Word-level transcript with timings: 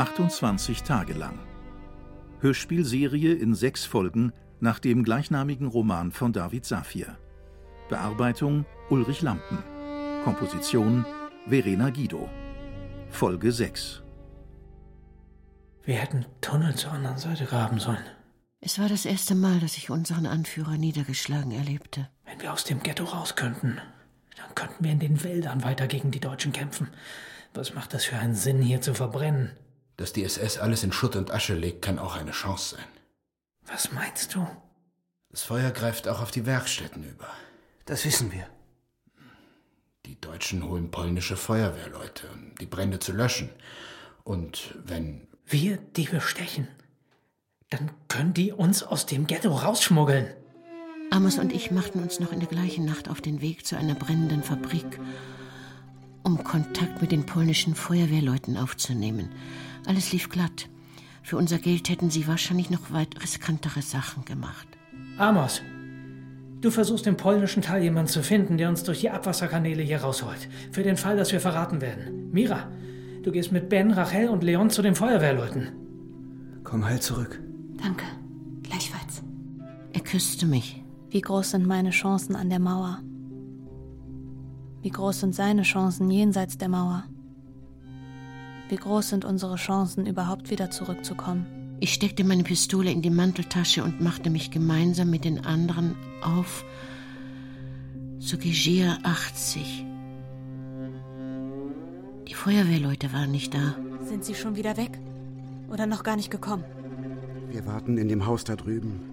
28 0.00 0.82
Tage 0.82 1.12
lang. 1.12 1.38
Hörspielserie 2.40 3.34
in 3.34 3.54
sechs 3.54 3.84
Folgen 3.84 4.32
nach 4.58 4.78
dem 4.78 5.04
gleichnamigen 5.04 5.66
Roman 5.66 6.10
von 6.10 6.32
David 6.32 6.64
Safir. 6.64 7.18
Bearbeitung 7.90 8.64
Ulrich 8.88 9.20
Lampen. 9.20 9.58
Komposition 10.24 11.04
Verena 11.46 11.90
Guido. 11.90 12.30
Folge 13.10 13.52
6. 13.52 14.02
Wir 15.84 15.96
hätten 15.96 16.24
Tunnel 16.40 16.74
zur 16.76 16.92
anderen 16.92 17.18
Seite 17.18 17.44
graben 17.44 17.78
sollen. 17.78 18.06
Es 18.62 18.78
war 18.78 18.88
das 18.88 19.04
erste 19.04 19.34
Mal, 19.34 19.60
dass 19.60 19.76
ich 19.76 19.90
unseren 19.90 20.24
Anführer 20.24 20.78
niedergeschlagen 20.78 21.52
erlebte. 21.52 22.08
Wenn 22.24 22.40
wir 22.40 22.54
aus 22.54 22.64
dem 22.64 22.82
Ghetto 22.82 23.04
raus 23.04 23.36
könnten, 23.36 23.76
dann 24.38 24.54
könnten 24.54 24.82
wir 24.82 24.92
in 24.92 24.98
den 24.98 25.22
Wäldern 25.22 25.62
weiter 25.62 25.86
gegen 25.86 26.10
die 26.10 26.20
Deutschen 26.20 26.52
kämpfen. 26.52 26.88
Was 27.52 27.74
macht 27.74 27.92
das 27.92 28.06
für 28.06 28.16
einen 28.16 28.34
Sinn, 28.34 28.62
hier 28.62 28.80
zu 28.80 28.94
verbrennen? 28.94 29.50
Dass 30.00 30.14
die 30.14 30.24
SS 30.24 30.56
alles 30.56 30.82
in 30.82 30.92
Schutt 30.92 31.14
und 31.14 31.30
Asche 31.30 31.52
legt, 31.52 31.82
kann 31.82 31.98
auch 31.98 32.16
eine 32.16 32.30
Chance 32.30 32.76
sein. 32.76 32.86
Was 33.66 33.92
meinst 33.92 34.34
du? 34.34 34.46
Das 35.28 35.42
Feuer 35.42 35.72
greift 35.72 36.08
auch 36.08 36.22
auf 36.22 36.30
die 36.30 36.46
Werkstätten 36.46 37.04
über. 37.04 37.28
Das 37.84 38.06
wissen 38.06 38.32
wir. 38.32 38.46
Die 40.06 40.18
Deutschen 40.18 40.64
holen 40.66 40.90
polnische 40.90 41.36
Feuerwehrleute, 41.36 42.28
um 42.32 42.54
die 42.54 42.64
Brände 42.64 42.98
zu 42.98 43.12
löschen. 43.12 43.50
Und 44.24 44.74
wenn 44.86 45.28
wir 45.44 45.76
die 45.76 46.04
bestechen, 46.04 46.66
dann 47.68 47.90
können 48.08 48.32
die 48.32 48.52
uns 48.52 48.82
aus 48.82 49.04
dem 49.04 49.26
Ghetto 49.26 49.54
rausschmuggeln. 49.54 50.32
Amos 51.10 51.36
und 51.36 51.52
ich 51.52 51.70
machten 51.70 52.02
uns 52.02 52.20
noch 52.20 52.32
in 52.32 52.40
der 52.40 52.48
gleichen 52.48 52.86
Nacht 52.86 53.10
auf 53.10 53.20
den 53.20 53.42
Weg 53.42 53.66
zu 53.66 53.76
einer 53.76 53.96
brennenden 53.96 54.44
Fabrik, 54.44 54.98
um 56.22 56.42
Kontakt 56.44 57.00
mit 57.00 57.12
den 57.12 57.26
polnischen 57.26 57.74
Feuerwehrleuten 57.74 58.56
aufzunehmen. 58.56 59.30
Alles 59.86 60.12
lief 60.12 60.28
glatt. 60.28 60.68
Für 61.22 61.36
unser 61.36 61.58
Geld 61.58 61.88
hätten 61.88 62.10
sie 62.10 62.26
wahrscheinlich 62.26 62.70
noch 62.70 62.92
weit 62.92 63.22
riskantere 63.22 63.82
Sachen 63.82 64.24
gemacht. 64.24 64.66
Amos, 65.18 65.62
du 66.60 66.70
versuchst 66.70 67.06
im 67.06 67.16
polnischen 67.16 67.62
Teil 67.62 67.82
jemanden 67.82 68.10
zu 68.10 68.22
finden, 68.22 68.58
der 68.58 68.68
uns 68.68 68.82
durch 68.82 69.00
die 69.00 69.10
Abwasserkanäle 69.10 69.82
hier 69.82 70.00
rausholt. 70.00 70.48
Für 70.72 70.82
den 70.82 70.96
Fall, 70.96 71.16
dass 71.16 71.32
wir 71.32 71.40
verraten 71.40 71.80
werden. 71.80 72.30
Mira, 72.32 72.68
du 73.22 73.30
gehst 73.32 73.52
mit 73.52 73.68
Ben, 73.68 73.90
Rachel 73.90 74.28
und 74.28 74.42
Leon 74.42 74.70
zu 74.70 74.82
den 74.82 74.94
Feuerwehrleuten. 74.94 75.68
Komm 76.64 76.84
heil 76.84 77.00
zurück. 77.00 77.40
Danke. 77.82 78.04
Gleichfalls. 78.62 79.22
Er 79.92 80.00
küsste 80.00 80.46
mich. 80.46 80.82
Wie 81.10 81.20
groß 81.20 81.50
sind 81.50 81.66
meine 81.66 81.90
Chancen 81.90 82.36
an 82.36 82.50
der 82.50 82.60
Mauer? 82.60 83.00
Wie 84.82 84.90
groß 84.90 85.20
sind 85.20 85.34
seine 85.34 85.62
Chancen 85.62 86.10
jenseits 86.10 86.56
der 86.56 86.68
Mauer? 86.68 87.04
Wie 88.70 88.76
groß 88.76 89.10
sind 89.10 89.24
unsere 89.24 89.56
Chancen, 89.56 90.06
überhaupt 90.06 90.50
wieder 90.50 90.70
zurückzukommen? 90.70 91.76
Ich 91.80 91.92
steckte 91.92 92.24
meine 92.24 92.44
Pistole 92.44 92.90
in 92.90 93.02
die 93.02 93.10
Manteltasche 93.10 93.84
und 93.84 94.00
machte 94.00 94.30
mich 94.30 94.50
gemeinsam 94.50 95.10
mit 95.10 95.24
den 95.24 95.44
anderen 95.44 95.96
auf 96.22 96.64
zu 98.20 98.38
Gigia 98.38 98.98
80. 99.02 99.84
Die 102.28 102.34
Feuerwehrleute 102.34 103.12
waren 103.12 103.30
nicht 103.32 103.54
da. 103.54 103.74
Sind 104.02 104.24
sie 104.24 104.34
schon 104.34 104.56
wieder 104.56 104.76
weg? 104.76 104.98
Oder 105.68 105.86
noch 105.86 106.04
gar 106.04 106.16
nicht 106.16 106.30
gekommen? 106.30 106.64
Wir 107.50 107.66
warten 107.66 107.98
in 107.98 108.08
dem 108.08 108.26
Haus 108.26 108.44
da 108.44 108.56
drüben. 108.56 109.09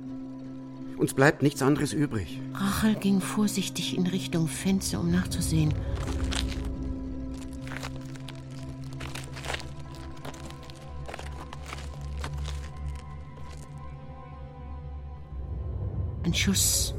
Uns 0.97 1.13
bleibt 1.13 1.43
nichts 1.43 1.61
anderes 1.61 1.93
übrig. 1.93 2.41
Rachel 2.53 2.95
ging 2.95 3.21
vorsichtig 3.21 3.95
in 3.95 4.07
Richtung 4.07 4.47
Fenster, 4.47 4.99
um 4.99 5.11
nachzusehen. 5.11 5.73
Ein 16.23 16.33
Schuss 16.33 16.95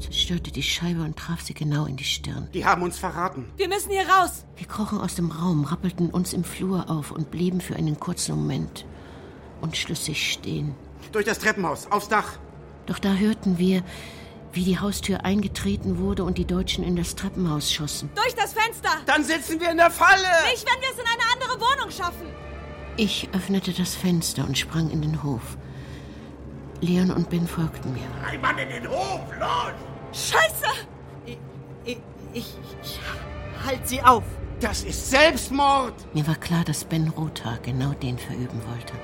zerstörte 0.00 0.50
die 0.50 0.62
Scheibe 0.62 1.02
und 1.02 1.16
traf 1.16 1.42
sie 1.42 1.54
genau 1.54 1.84
in 1.84 1.96
die 1.96 2.04
Stirn. 2.04 2.48
Die 2.54 2.64
haben 2.64 2.82
uns 2.82 2.98
verraten. 2.98 3.44
Wir 3.56 3.68
müssen 3.68 3.90
hier 3.90 4.08
raus. 4.08 4.46
Wir 4.56 4.66
krochen 4.66 4.98
aus 4.98 5.14
dem 5.16 5.30
Raum, 5.30 5.64
rappelten 5.64 6.10
uns 6.10 6.32
im 6.32 6.44
Flur 6.44 6.90
auf 6.90 7.10
und 7.10 7.30
blieben 7.30 7.60
für 7.60 7.76
einen 7.76 8.00
kurzen 8.00 8.36
Moment 8.36 8.86
unschlüssig 9.60 10.32
stehen. 10.32 10.74
Durch 11.12 11.24
das 11.24 11.38
Treppenhaus, 11.38 11.90
aufs 11.90 12.08
Dach. 12.08 12.38
Doch 12.86 12.98
da 12.98 13.14
hörten 13.14 13.58
wir, 13.58 13.82
wie 14.52 14.64
die 14.64 14.78
Haustür 14.78 15.24
eingetreten 15.24 15.98
wurde 15.98 16.24
und 16.24 16.38
die 16.38 16.44
Deutschen 16.44 16.84
in 16.84 16.96
das 16.96 17.16
Treppenhaus 17.16 17.72
schossen. 17.72 18.10
Durch 18.14 18.34
das 18.34 18.52
Fenster. 18.52 18.90
Dann 19.06 19.24
sitzen 19.24 19.60
wir 19.60 19.70
in 19.70 19.78
der 19.78 19.90
Falle. 19.90 20.22
Nicht, 20.50 20.64
wenn 20.64 20.80
wir 20.80 20.90
es 20.90 20.98
in 20.98 21.06
eine 21.06 21.32
andere 21.32 21.60
Wohnung 21.60 21.90
schaffen. 21.90 22.26
Ich 22.96 23.28
öffnete 23.32 23.72
das 23.72 23.94
Fenster 23.94 24.46
und 24.46 24.56
sprang 24.56 24.90
in 24.90 25.02
den 25.02 25.22
Hof. 25.22 25.56
Leon 26.80 27.10
und 27.10 27.30
Ben 27.30 27.48
folgten 27.48 27.92
mir. 27.92 28.06
Ein 28.24 28.40
Mann 28.40 28.58
in 28.58 28.68
den 28.68 28.88
Hof, 28.88 29.20
los! 29.38 29.72
Scheiße! 30.12 30.66
Ich, 31.26 31.38
ich, 31.84 31.98
ich, 32.32 32.54
ich 32.82 33.00
halt 33.64 33.88
sie 33.88 34.02
auf. 34.02 34.22
Das 34.60 34.84
ist 34.84 35.10
Selbstmord. 35.10 35.94
Mir 36.14 36.26
war 36.26 36.36
klar, 36.36 36.64
dass 36.64 36.84
Ben 36.84 37.08
Rothaar 37.08 37.58
genau 37.58 37.92
den 37.94 38.18
verüben 38.18 38.60
wollte. 38.68 38.94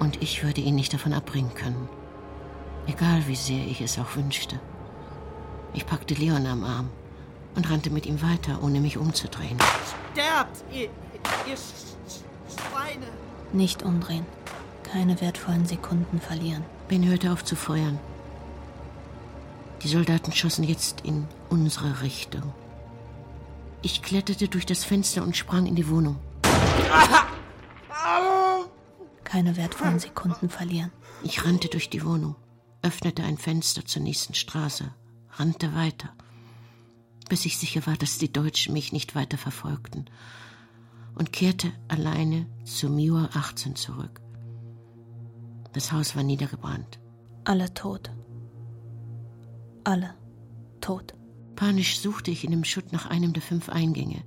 Und 0.00 0.22
ich 0.22 0.42
würde 0.42 0.60
ihn 0.60 0.74
nicht 0.74 0.92
davon 0.92 1.12
abbringen 1.12 1.54
können. 1.54 1.88
Egal 2.88 3.26
wie 3.26 3.36
sehr 3.36 3.64
ich 3.66 3.80
es 3.80 3.98
auch 3.98 4.16
wünschte. 4.16 4.58
Ich 5.74 5.86
packte 5.86 6.14
Leon 6.14 6.46
am 6.46 6.64
Arm 6.64 6.88
und 7.54 7.70
rannte 7.70 7.90
mit 7.90 8.06
ihm 8.06 8.20
weiter, 8.22 8.62
ohne 8.62 8.80
mich 8.80 8.96
umzudrehen. 8.96 9.58
Sterbt, 10.12 10.64
ihr, 10.72 10.88
ihr 11.46 11.56
Schweine! 12.48 13.06
Nicht 13.52 13.82
umdrehen. 13.82 14.26
Keine 14.82 15.20
wertvollen 15.20 15.66
Sekunden 15.66 16.20
verlieren. 16.20 16.64
Ben 16.88 17.06
hörte 17.06 17.32
auf 17.32 17.44
zu 17.44 17.56
feuern. 17.56 17.98
Die 19.82 19.88
Soldaten 19.88 20.32
schossen 20.32 20.64
jetzt 20.64 21.02
in 21.02 21.26
unsere 21.50 22.02
Richtung. 22.02 22.52
Ich 23.82 24.02
kletterte 24.02 24.48
durch 24.48 24.66
das 24.66 24.84
Fenster 24.84 25.22
und 25.22 25.36
sprang 25.36 25.66
in 25.66 25.76
die 25.76 25.88
Wohnung. 25.88 26.16
Keine 29.24 29.56
wertvollen 29.56 29.98
Sekunden 29.98 30.48
verlieren. 30.48 30.90
Ich 31.22 31.44
rannte 31.44 31.68
durch 31.68 31.90
die 31.90 32.04
Wohnung, 32.04 32.34
öffnete 32.82 33.22
ein 33.24 33.38
Fenster 33.38 33.84
zur 33.84 34.02
nächsten 34.02 34.34
Straße, 34.34 34.92
rannte 35.32 35.74
weiter, 35.74 36.12
bis 37.28 37.44
ich 37.44 37.58
sicher 37.58 37.86
war, 37.86 37.96
dass 37.96 38.18
die 38.18 38.32
Deutschen 38.32 38.72
mich 38.72 38.92
nicht 38.92 39.14
weiter 39.14 39.38
verfolgten, 39.38 40.06
und 41.14 41.32
kehrte 41.32 41.72
alleine 41.88 42.46
zu 42.64 42.88
Miua 42.88 43.30
18 43.34 43.74
zurück. 43.74 44.20
Das 45.72 45.92
Haus 45.92 46.14
war 46.14 46.22
niedergebrannt. 46.22 46.98
Alle 47.44 47.72
tot. 47.74 48.10
Alle 49.84 50.14
tot. 50.80 51.14
Panisch 51.56 51.98
suchte 52.00 52.30
ich 52.30 52.44
in 52.44 52.52
dem 52.52 52.64
Schutt 52.64 52.92
nach 52.92 53.06
einem 53.06 53.32
der 53.32 53.42
fünf 53.42 53.68
Eingänge, 53.68 54.22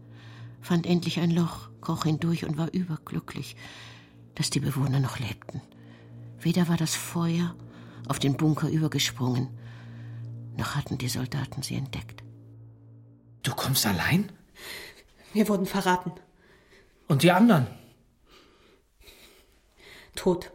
fand 0.59 0.85
endlich 0.85 1.19
ein 1.19 1.31
Loch, 1.31 1.69
kroch 1.79 2.03
hindurch 2.03 2.45
und 2.45 2.57
war 2.57 2.73
überglücklich, 2.73 3.55
dass 4.35 4.49
die 4.49 4.59
Bewohner 4.59 4.99
noch 4.99 5.19
lebten. 5.19 5.61
Weder 6.39 6.67
war 6.67 6.77
das 6.77 6.95
Feuer 6.95 7.55
auf 8.07 8.19
den 8.19 8.37
Bunker 8.37 8.69
übergesprungen, 8.69 9.49
noch 10.57 10.75
hatten 10.75 10.97
die 10.97 11.09
Soldaten 11.09 11.61
sie 11.61 11.75
entdeckt. 11.75 12.23
Du 13.43 13.53
kommst 13.53 13.85
allein? 13.85 14.31
Wir 15.33 15.47
wurden 15.47 15.65
verraten. 15.65 16.11
Und 17.07 17.23
die 17.23 17.31
anderen? 17.31 17.67
Tot. 20.15 20.51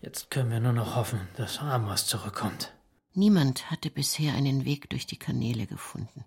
Jetzt 0.00 0.30
können 0.30 0.50
wir 0.50 0.60
nur 0.60 0.72
noch 0.72 0.96
hoffen, 0.96 1.28
dass 1.36 1.58
Amos 1.58 2.06
zurückkommt. 2.06 2.72
Niemand 3.12 3.70
hatte 3.70 3.90
bisher 3.90 4.34
einen 4.34 4.64
Weg 4.64 4.88
durch 4.90 5.06
die 5.06 5.18
Kanäle 5.18 5.66
gefunden. 5.66 6.24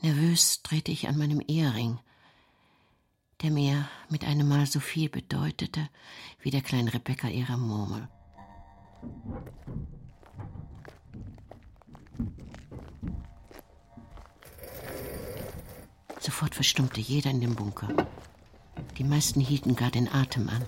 Nervös 0.00 0.62
drehte 0.62 0.90
ich 0.90 1.08
an 1.08 1.18
meinem 1.18 1.42
Ehering, 1.46 2.00
der 3.42 3.50
mir 3.50 3.88
mit 4.08 4.24
einem 4.24 4.48
Mal 4.48 4.66
so 4.66 4.78
viel 4.78 5.08
bedeutete 5.08 5.88
wie 6.40 6.50
der 6.50 6.60
kleinen 6.60 6.88
Rebecca 6.88 7.28
ihrer 7.28 7.56
Murmel. 7.56 8.08
Sofort 16.20 16.54
verstummte 16.54 17.00
jeder 17.00 17.30
in 17.30 17.40
dem 17.40 17.56
Bunker. 17.56 18.06
Die 18.96 19.04
meisten 19.04 19.40
hielten 19.40 19.74
gar 19.74 19.90
den 19.90 20.08
Atem 20.12 20.48
an. 20.48 20.64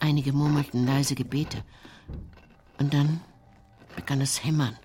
Einige 0.00 0.32
murmelten 0.32 0.84
leise 0.84 1.14
Gebete. 1.14 1.62
Und 2.78 2.92
dann 2.92 3.20
begann 3.94 4.20
es 4.20 4.42
Hämmern. 4.42 4.76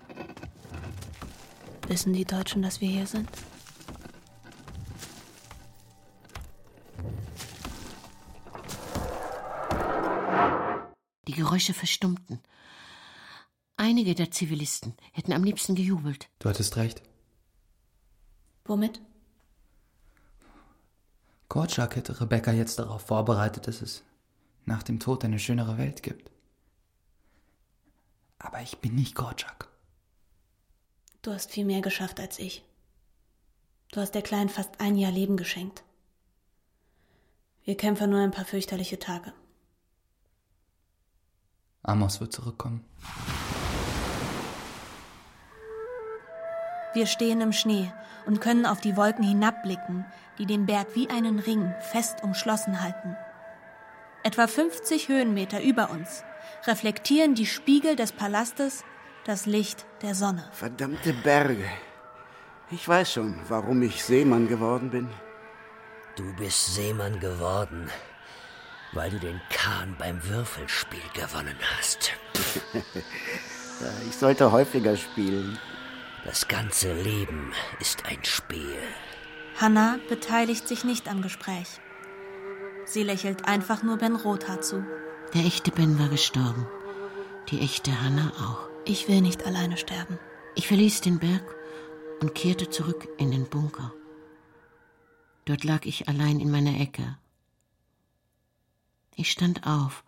Wissen 1.88 2.12
die 2.12 2.24
Deutschen, 2.24 2.62
dass 2.62 2.80
wir 2.80 2.88
hier 2.88 3.06
sind? 3.06 3.28
Geräusche 11.58 11.74
verstummten. 11.74 12.38
Einige 13.76 14.14
der 14.14 14.30
Zivilisten 14.30 14.94
hätten 15.12 15.32
am 15.32 15.42
liebsten 15.42 15.74
gejubelt. 15.74 16.28
Du 16.38 16.48
hattest 16.48 16.76
recht. 16.76 17.02
Womit? 18.64 19.00
Korczak 21.48 21.96
hätte 21.96 22.20
Rebecca 22.20 22.52
jetzt 22.52 22.78
darauf 22.78 23.02
vorbereitet, 23.02 23.66
dass 23.66 23.82
es 23.82 24.04
nach 24.66 24.84
dem 24.84 25.00
Tod 25.00 25.24
eine 25.24 25.40
schönere 25.40 25.78
Welt 25.78 26.04
gibt. 26.04 26.30
Aber 28.38 28.62
ich 28.62 28.78
bin 28.78 28.94
nicht 28.94 29.16
Korczak. 29.16 29.66
Du 31.22 31.32
hast 31.32 31.50
viel 31.50 31.64
mehr 31.64 31.80
geschafft 31.80 32.20
als 32.20 32.38
ich. 32.38 32.64
Du 33.90 34.00
hast 34.00 34.12
der 34.12 34.22
Kleinen 34.22 34.48
fast 34.48 34.80
ein 34.80 34.94
Jahr 34.94 35.10
Leben 35.10 35.36
geschenkt. 35.36 35.82
Wir 37.64 37.76
kämpfen 37.76 38.10
nur 38.10 38.20
ein 38.20 38.30
paar 38.30 38.44
fürchterliche 38.44 39.00
Tage. 39.00 39.32
Amos 41.88 42.20
wird 42.20 42.32
zurückkommen. 42.32 42.84
Wir 46.92 47.06
stehen 47.06 47.40
im 47.40 47.52
Schnee 47.52 47.92
und 48.26 48.40
können 48.40 48.66
auf 48.66 48.80
die 48.80 48.96
Wolken 48.96 49.24
hinabblicken, 49.24 50.04
die 50.38 50.46
den 50.46 50.66
Berg 50.66 50.88
wie 50.94 51.08
einen 51.08 51.38
Ring 51.38 51.72
fest 51.92 52.22
umschlossen 52.22 52.82
halten. 52.82 53.16
Etwa 54.22 54.46
50 54.46 55.08
Höhenmeter 55.08 55.62
über 55.62 55.90
uns 55.90 56.24
reflektieren 56.66 57.34
die 57.34 57.46
Spiegel 57.46 57.96
des 57.96 58.12
Palastes 58.12 58.84
das 59.24 59.46
Licht 59.46 59.86
der 60.02 60.14
Sonne. 60.14 60.44
Verdammte 60.52 61.12
Berge. 61.12 61.64
Ich 62.70 62.86
weiß 62.86 63.12
schon, 63.12 63.38
warum 63.48 63.82
ich 63.82 64.04
Seemann 64.04 64.48
geworden 64.48 64.90
bin. 64.90 65.08
Du 66.16 66.34
bist 66.36 66.74
Seemann 66.74 67.18
geworden, 67.20 67.88
weil 68.92 69.10
du 69.10 69.18
den 69.18 69.40
Kahn 69.50 69.96
beim 69.98 70.22
Würfelspiel 70.28 71.02
gewonnen 71.14 71.56
hast. 71.76 72.12
ich 74.08 74.16
sollte 74.16 74.52
häufiger 74.52 74.96
spielen. 74.96 75.58
Das 76.24 76.48
ganze 76.48 76.92
Leben 76.92 77.52
ist 77.80 78.04
ein 78.06 78.24
Spiel. 78.24 78.78
Hannah 79.60 79.98
beteiligt 80.08 80.68
sich 80.68 80.84
nicht 80.84 81.08
am 81.08 81.22
Gespräch. 81.22 81.80
Sie 82.84 83.02
lächelt 83.02 83.46
einfach 83.46 83.82
nur 83.82 83.98
Ben 83.98 84.16
Rothar 84.16 84.60
zu. 84.60 84.84
Der 85.34 85.44
echte 85.44 85.70
Ben 85.70 85.98
war 85.98 86.08
gestorben. 86.08 86.66
Die 87.50 87.60
echte 87.60 88.02
Hannah 88.02 88.32
auch. 88.40 88.68
Ich 88.84 89.08
will 89.08 89.20
nicht 89.20 89.44
alleine 89.46 89.76
sterben. 89.76 90.18
Ich 90.54 90.68
verließ 90.68 91.02
den 91.02 91.18
Berg 91.18 91.44
und 92.20 92.34
kehrte 92.34 92.70
zurück 92.70 93.08
in 93.18 93.30
den 93.30 93.44
Bunker. 93.48 93.92
Dort 95.44 95.64
lag 95.64 95.84
ich 95.84 96.08
allein 96.08 96.40
in 96.40 96.50
meiner 96.50 96.80
Ecke. 96.80 97.16
Ich 99.20 99.32
stand 99.32 99.66
auf, 99.66 100.04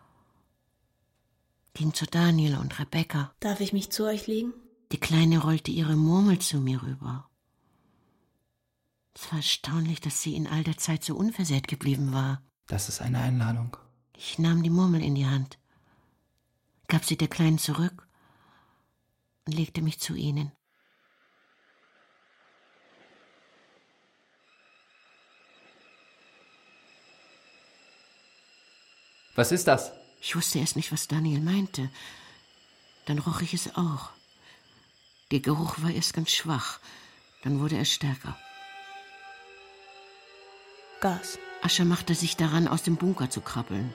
ging 1.75 1.93
zu 1.93 2.07
Daniel 2.07 2.59
und 2.59 2.79
Rebecca. 2.79 3.35
Darf 3.41 3.59
ich 3.59 3.73
mich 3.73 3.91
zu 3.91 4.05
euch 4.05 4.29
legen? 4.29 4.53
Die 4.93 5.01
Kleine 5.01 5.41
rollte 5.41 5.73
ihre 5.73 5.97
Murmel 5.97 6.39
zu 6.39 6.59
mir 6.59 6.81
rüber. 6.81 7.29
Es 9.13 9.29
war 9.33 9.39
erstaunlich, 9.39 10.01
dass 10.01 10.23
sie 10.23 10.37
in 10.37 10.47
all 10.47 10.63
der 10.63 10.79
Zeit 10.79 11.03
so 11.03 11.17
unversehrt 11.17 11.67
geblieben 11.67 12.13
war. 12.13 12.41
Das 12.69 12.89
ist 12.89 13.03
eine 13.03 13.19
Einladung. 13.19 13.77
Ich 14.17 14.39
nahm 14.39 14.63
die 14.63 14.71
Murmel 14.71 15.03
in 15.03 15.17
die 15.17 15.27
Hand, 15.27 15.59
gab 16.87 17.05
sie 17.05 17.17
der 17.17 17.27
Kleinen 17.27 17.59
zurück 17.59 18.07
und 19.45 19.55
legte 19.55 19.83
mich 19.83 19.99
zu 19.99 20.15
ihnen. 20.15 20.53
Was 29.35 29.53
ist 29.53 29.67
das? 29.67 29.93
Ich 30.21 30.37
wusste 30.37 30.59
erst 30.59 30.77
nicht, 30.77 30.93
was 30.93 31.09
Daniel 31.09 31.41
meinte. 31.41 31.89
Dann 33.07 33.19
roch 33.19 33.41
ich 33.41 33.55
es 33.55 33.75
auch. 33.77 34.11
Der 35.31 35.41
Geruch 35.41 35.77
war 35.79 35.91
erst 35.91 36.15
ganz 36.15 36.31
schwach, 36.31 36.81
dann 37.43 37.61
wurde 37.61 37.77
er 37.77 37.85
stärker. 37.85 38.37
Gas. 41.01 41.39
Ascher 41.63 41.85
machte 41.85 42.15
sich 42.15 42.37
daran, 42.37 42.69
aus 42.69 42.83
dem 42.83 42.97
Bunker 42.97 43.29
zu 43.29 43.43
krabbeln, 43.43 43.95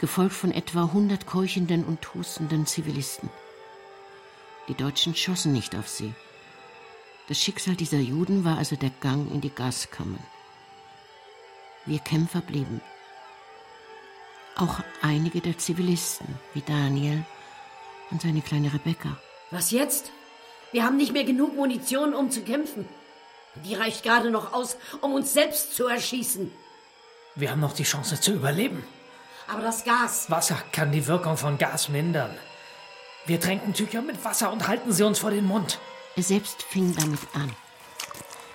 gefolgt 0.00 0.34
von 0.34 0.50
etwa 0.50 0.92
hundert 0.92 1.26
keuchenden 1.26 1.84
und 1.84 2.14
hustenden 2.14 2.66
Zivilisten. 2.66 3.28
Die 4.68 4.74
Deutschen 4.74 5.14
schossen 5.14 5.52
nicht 5.52 5.76
auf 5.76 5.88
sie. 5.88 6.14
Das 7.28 7.38
Schicksal 7.38 7.76
dieser 7.76 7.98
Juden 7.98 8.44
war 8.44 8.56
also 8.56 8.76
der 8.76 8.90
Gang 9.00 9.30
in 9.30 9.40
die 9.42 9.50
Gaskammern. 9.50 10.22
Wir 11.84 11.98
Kämpfer 11.98 12.40
blieben. 12.40 12.80
Auch 14.56 14.80
einige 15.02 15.40
der 15.40 15.58
Zivilisten, 15.58 16.26
wie 16.52 16.62
Daniel 16.62 17.24
und 18.10 18.22
seine 18.22 18.40
kleine 18.40 18.72
Rebecca. 18.72 19.16
Was 19.50 19.70
jetzt? 19.72 20.12
Wir 20.72 20.84
haben 20.84 20.96
nicht 20.96 21.12
mehr 21.12 21.24
genug 21.24 21.56
Munition, 21.56 22.14
um 22.14 22.30
zu 22.30 22.42
kämpfen. 22.42 22.88
Die 23.64 23.74
reicht 23.74 24.02
gerade 24.02 24.30
noch 24.30 24.52
aus, 24.52 24.76
um 25.00 25.14
uns 25.14 25.32
selbst 25.32 25.74
zu 25.74 25.86
erschießen. 25.86 26.52
Wir 27.34 27.50
haben 27.50 27.60
noch 27.60 27.72
die 27.72 27.84
Chance 27.84 28.20
zu 28.20 28.32
überleben. 28.32 28.84
Aber 29.48 29.62
das 29.62 29.84
Gas. 29.84 30.30
Wasser 30.30 30.56
kann 30.72 30.92
die 30.92 31.06
Wirkung 31.06 31.36
von 31.36 31.58
Gas 31.58 31.88
mindern. 31.88 32.36
Wir 33.26 33.40
tränken 33.40 33.74
Tücher 33.74 34.02
mit 34.02 34.24
Wasser 34.24 34.52
und 34.52 34.68
halten 34.68 34.92
sie 34.92 35.04
uns 35.04 35.18
vor 35.18 35.30
den 35.30 35.46
Mund. 35.46 35.78
Er 36.16 36.22
selbst 36.22 36.62
fing 36.62 36.94
damit 36.94 37.20
an. 37.34 37.54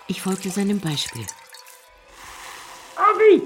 Ich 0.07 0.21
folgte 0.21 0.49
seinem 0.49 0.79
Beispiel. 0.79 1.25
Avi! 2.95 3.43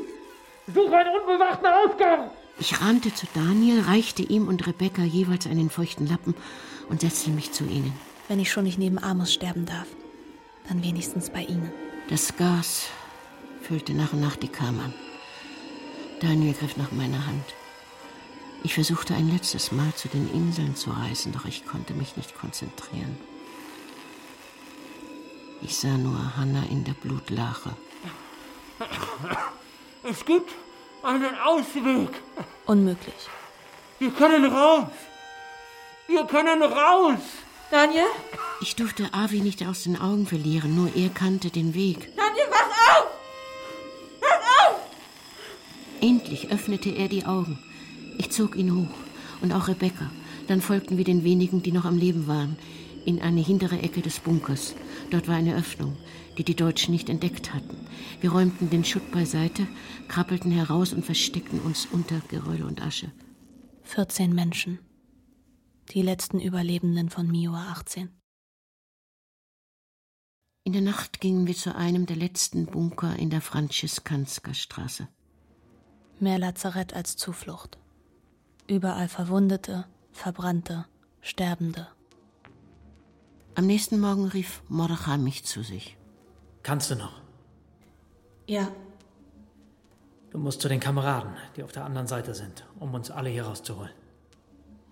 Such 0.74 0.92
einen 0.92 1.16
unbewachten 1.16 1.68
Ausgang! 1.68 2.32
Ich 2.60 2.80
rannte 2.82 3.14
zu 3.14 3.26
Daniel, 3.34 3.82
reichte 3.82 4.24
ihm 4.24 4.48
und 4.48 4.66
Rebecca 4.68 5.04
jeweils 5.04 5.48
einen 5.48 5.70
feuchten 5.70 6.08
Lappen 6.08 6.36
und 6.90 7.02
setzte 7.02 7.32
mich 7.32 7.52
zu 7.52 7.66
ihnen. 7.66 7.94
Wenn 8.28 8.40
ich 8.40 8.52
schon 8.52 8.64
nicht 8.64 8.78
neben 8.78 9.00
Amos 9.00 9.34
sterben 9.34 9.66
darf, 9.66 9.88
dann 10.68 10.84
wenigstens 10.84 11.30
bei 11.30 11.44
ihnen. 11.44 11.72
Das 12.10 12.36
Gas 12.38 12.88
füllte 13.62 13.94
nach 13.94 14.14
und 14.14 14.22
nach 14.22 14.36
die 14.36 14.48
Kammern. 14.48 14.94
Daniel 16.22 16.54
griff 16.54 16.78
nach 16.78 16.92
meiner 16.92 17.26
Hand. 17.26 17.44
Ich 18.64 18.76
versuchte 18.76 19.14
ein 19.14 19.30
letztes 19.30 19.74
Mal 19.74 19.94
zu 19.96 20.08
den 20.08 20.32
Inseln 20.34 20.76
zu 20.76 20.92
reisen, 20.92 21.34
doch 21.34 21.44
ich 21.46 21.66
konnte 21.66 21.94
mich 21.94 22.16
nicht 22.16 22.34
konzentrieren. 22.36 23.18
Ich 25.62 25.78
sah 25.78 25.98
nur 25.98 26.38
Hannah 26.38 26.66
in 26.70 26.86
der 26.86 26.94
Blutlache. 26.94 27.76
Es 30.04 30.24
gibt 30.26 30.54
einen 31.04 31.36
Ausweg. 31.46 32.10
Unmöglich. 32.66 33.14
Wir 34.00 34.12
können 34.12 34.46
raus. 34.46 34.88
Wir 36.08 36.26
können 36.26 36.62
raus. 36.62 37.20
Daniel? 37.72 38.06
Ich 38.62 38.76
durfte 38.76 39.14
Avi 39.14 39.40
nicht 39.40 39.66
aus 39.66 39.84
den 39.84 40.00
Augen 40.00 40.26
verlieren, 40.28 40.76
nur 40.76 40.96
er 40.96 41.10
kannte 41.10 41.50
den 41.50 41.74
Weg. 41.74 42.10
Daniel, 42.16 42.46
wach 42.50 42.98
auf! 42.98 43.08
Wach 44.22 44.70
auf! 44.70 44.80
Endlich 46.02 46.52
öffnete 46.52 46.90
er 46.90 47.08
die 47.08 47.26
Augen. 47.26 47.60
Ich 48.18 48.32
zog 48.32 48.56
ihn 48.56 48.76
hoch 48.76 48.96
und 49.42 49.52
auch 49.54 49.68
Rebecca. 49.68 50.10
Dann 50.48 50.62
folgten 50.62 50.98
wir 50.98 51.06
den 51.06 51.24
wenigen, 51.24 51.64
die 51.64 51.72
noch 51.72 51.86
am 51.86 51.98
Leben 51.98 52.28
waren, 52.28 52.58
in 53.06 53.22
eine 53.22 53.42
hintere 53.42 53.80
Ecke 53.80 54.02
des 54.02 54.20
Bunkers. 54.20 54.76
Dort 55.14 55.28
war 55.28 55.36
eine 55.36 55.56
Öffnung, 55.56 55.96
die 56.40 56.44
die 56.44 56.56
Deutschen 56.56 56.92
nicht 56.92 57.08
entdeckt 57.08 57.54
hatten. 57.54 57.78
Wir 58.20 58.32
räumten 58.32 58.72
den 58.72 58.84
Schutt 58.84 59.12
beiseite, 59.12 59.68
krabbelten 60.08 60.50
heraus 60.50 60.92
und 60.92 61.06
versteckten 61.06 61.60
uns 61.60 61.86
unter 61.86 62.20
Geröll 62.30 62.64
und 62.64 62.82
Asche. 62.82 63.12
14 63.84 64.34
Menschen. 64.34 64.80
Die 65.92 66.02
letzten 66.02 66.40
Überlebenden 66.40 67.12
von 67.12 67.28
Mioa 67.28 67.74
18. 67.74 68.10
In 70.64 70.74
der 70.74 70.82
Nacht 70.82 71.22
gingen 71.22 71.46
wir 71.46 71.56
zu 71.56 71.76
einem 71.76 72.08
der 72.08 72.16
letzten 72.16 72.66
Bunker 72.66 73.16
in 73.16 73.30
der 73.30 73.42
Franziskansker 73.42 74.56
Straße. 74.56 75.08
Mehr 76.20 76.40
Lazarett 76.40 76.94
als 76.94 77.18
Zuflucht. 77.18 77.78
Überall 78.68 79.10
Verwundete, 79.10 79.86
Verbrannte, 80.12 80.88
Sterbende. 81.22 81.88
Am 83.56 83.68
nächsten 83.68 84.00
Morgen 84.00 84.26
rief 84.26 84.64
Mordechai 84.68 85.18
mich 85.18 85.46
zu 85.46 85.62
sich. 85.62 85.96
Kannst 86.64 86.90
du 86.90 86.96
noch? 86.96 87.22
Ja. 88.48 88.72
Du 90.32 90.40
musst 90.40 90.62
zu 90.62 90.70
den 90.70 90.80
Kameraden, 90.80 91.34
die 91.56 91.64
auf 91.64 91.72
der 91.72 91.86
anderen 91.86 92.08
Seite 92.08 92.34
sind, 92.34 92.66
um 92.80 92.96
uns 92.96 93.12
alle 93.12 93.30
hier 93.30 93.44
rauszuholen. 93.46 93.92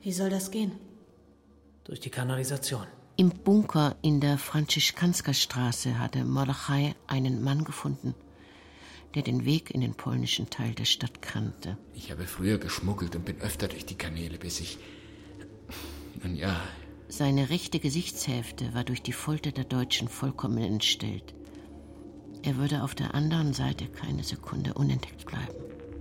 Wie 0.02 0.12
soll 0.12 0.30
das 0.30 0.52
gehen? 0.52 0.74
Durch 1.86 2.00
die 2.00 2.12
Kanalisation. 2.12 2.86
Im 3.18 3.30
Bunker 3.30 3.96
in 4.04 4.22
der 4.22 4.38
Franziskansker 4.38 5.34
Straße 5.34 5.98
hatte 5.98 6.24
Mordechai 6.24 6.94
einen 7.08 7.44
Mann 7.44 7.64
gefunden, 7.64 8.14
der 9.16 9.24
den 9.24 9.44
Weg 9.44 9.72
in 9.72 9.82
den 9.82 9.96
polnischen 9.96 10.52
Teil 10.52 10.76
der 10.76 10.86
Stadt 10.86 11.24
kannte. 11.24 11.78
Ich 11.96 12.12
habe 12.12 12.26
früher 12.26 12.60
geschmuggelt 12.60 13.16
und 13.16 13.26
bin 13.26 13.42
öfter 13.42 13.68
durch 13.68 13.88
die 13.88 13.98
Kanäle, 13.98 14.38
bis 14.38 14.60
ich. 14.60 14.78
Nun 16.22 16.36
ja. 16.36 16.62
Seine 17.12 17.50
rechte 17.50 17.80
Gesichtshälfte 17.80 18.74
war 18.74 18.86
durch 18.86 19.02
die 19.02 19.12
Folter 19.12 19.52
der 19.52 19.66
Deutschen 19.66 20.08
vollkommen 20.08 20.64
entstellt. 20.64 21.36
Er 22.42 22.56
würde 22.56 22.84
auf 22.84 22.96
der 22.96 23.14
anderen 23.14 23.52
Seite 23.52 23.88
keine 23.88 24.24
Sekunde 24.24 24.74
unentdeckt 24.76 25.26
bleiben. 25.26 25.54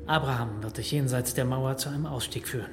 Abraham 0.06 0.62
wird 0.62 0.78
dich 0.78 0.92
jenseits 0.92 1.34
der 1.34 1.44
Mauer 1.46 1.76
zu 1.78 1.88
einem 1.88 2.06
Ausstieg 2.06 2.46
führen. 2.46 2.70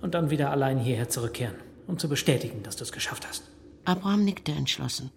Und 0.00 0.14
dann 0.14 0.30
wieder 0.30 0.52
allein 0.52 0.78
hierher 0.78 1.08
zurückkehren, 1.08 1.56
um 1.88 1.98
zu 1.98 2.08
bestätigen, 2.08 2.62
dass 2.62 2.76
du 2.76 2.84
es 2.84 2.92
geschafft 2.92 3.26
hast. 3.28 3.42
Abraham 3.84 4.24
nickte 4.24 4.52
entschlossen. 4.52 5.10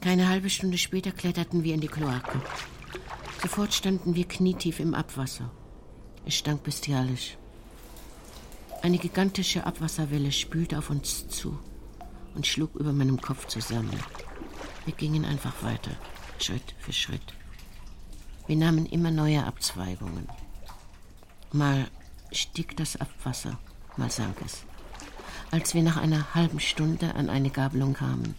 Keine 0.00 0.26
halbe 0.26 0.48
Stunde 0.48 0.78
später 0.78 1.12
kletterten 1.12 1.64
wir 1.64 1.74
in 1.74 1.82
die 1.82 1.88
Kloake. 1.88 2.40
Sofort 3.42 3.74
standen 3.74 4.14
wir 4.14 4.24
knietief 4.24 4.80
im 4.80 4.94
Abwasser. 4.94 5.50
Es 6.24 6.34
stank 6.34 6.62
bestialisch. 6.62 7.36
Eine 8.80 8.98
gigantische 8.98 9.66
Abwasserwelle 9.66 10.30
spülte 10.30 10.78
auf 10.78 10.90
uns 10.90 11.28
zu 11.28 11.58
und 12.34 12.46
schlug 12.46 12.76
über 12.76 12.92
meinem 12.92 13.20
Kopf 13.20 13.46
zusammen. 13.48 13.98
Wir 14.84 14.94
gingen 14.94 15.24
einfach 15.24 15.62
weiter, 15.62 15.90
Schritt 16.38 16.74
für 16.78 16.92
Schritt. 16.92 17.34
Wir 18.46 18.56
nahmen 18.56 18.86
immer 18.86 19.10
neue 19.10 19.44
Abzweigungen. 19.44 20.28
Mal 21.52 21.88
stieg 22.30 22.76
das 22.76 22.96
Abwasser, 23.00 23.58
mal 23.96 24.10
sank 24.10 24.36
es. 24.44 24.62
Als 25.50 25.74
wir 25.74 25.82
nach 25.82 25.96
einer 25.96 26.34
halben 26.34 26.60
Stunde 26.60 27.14
an 27.16 27.30
eine 27.30 27.50
Gabelung 27.50 27.94
kamen, 27.94 28.36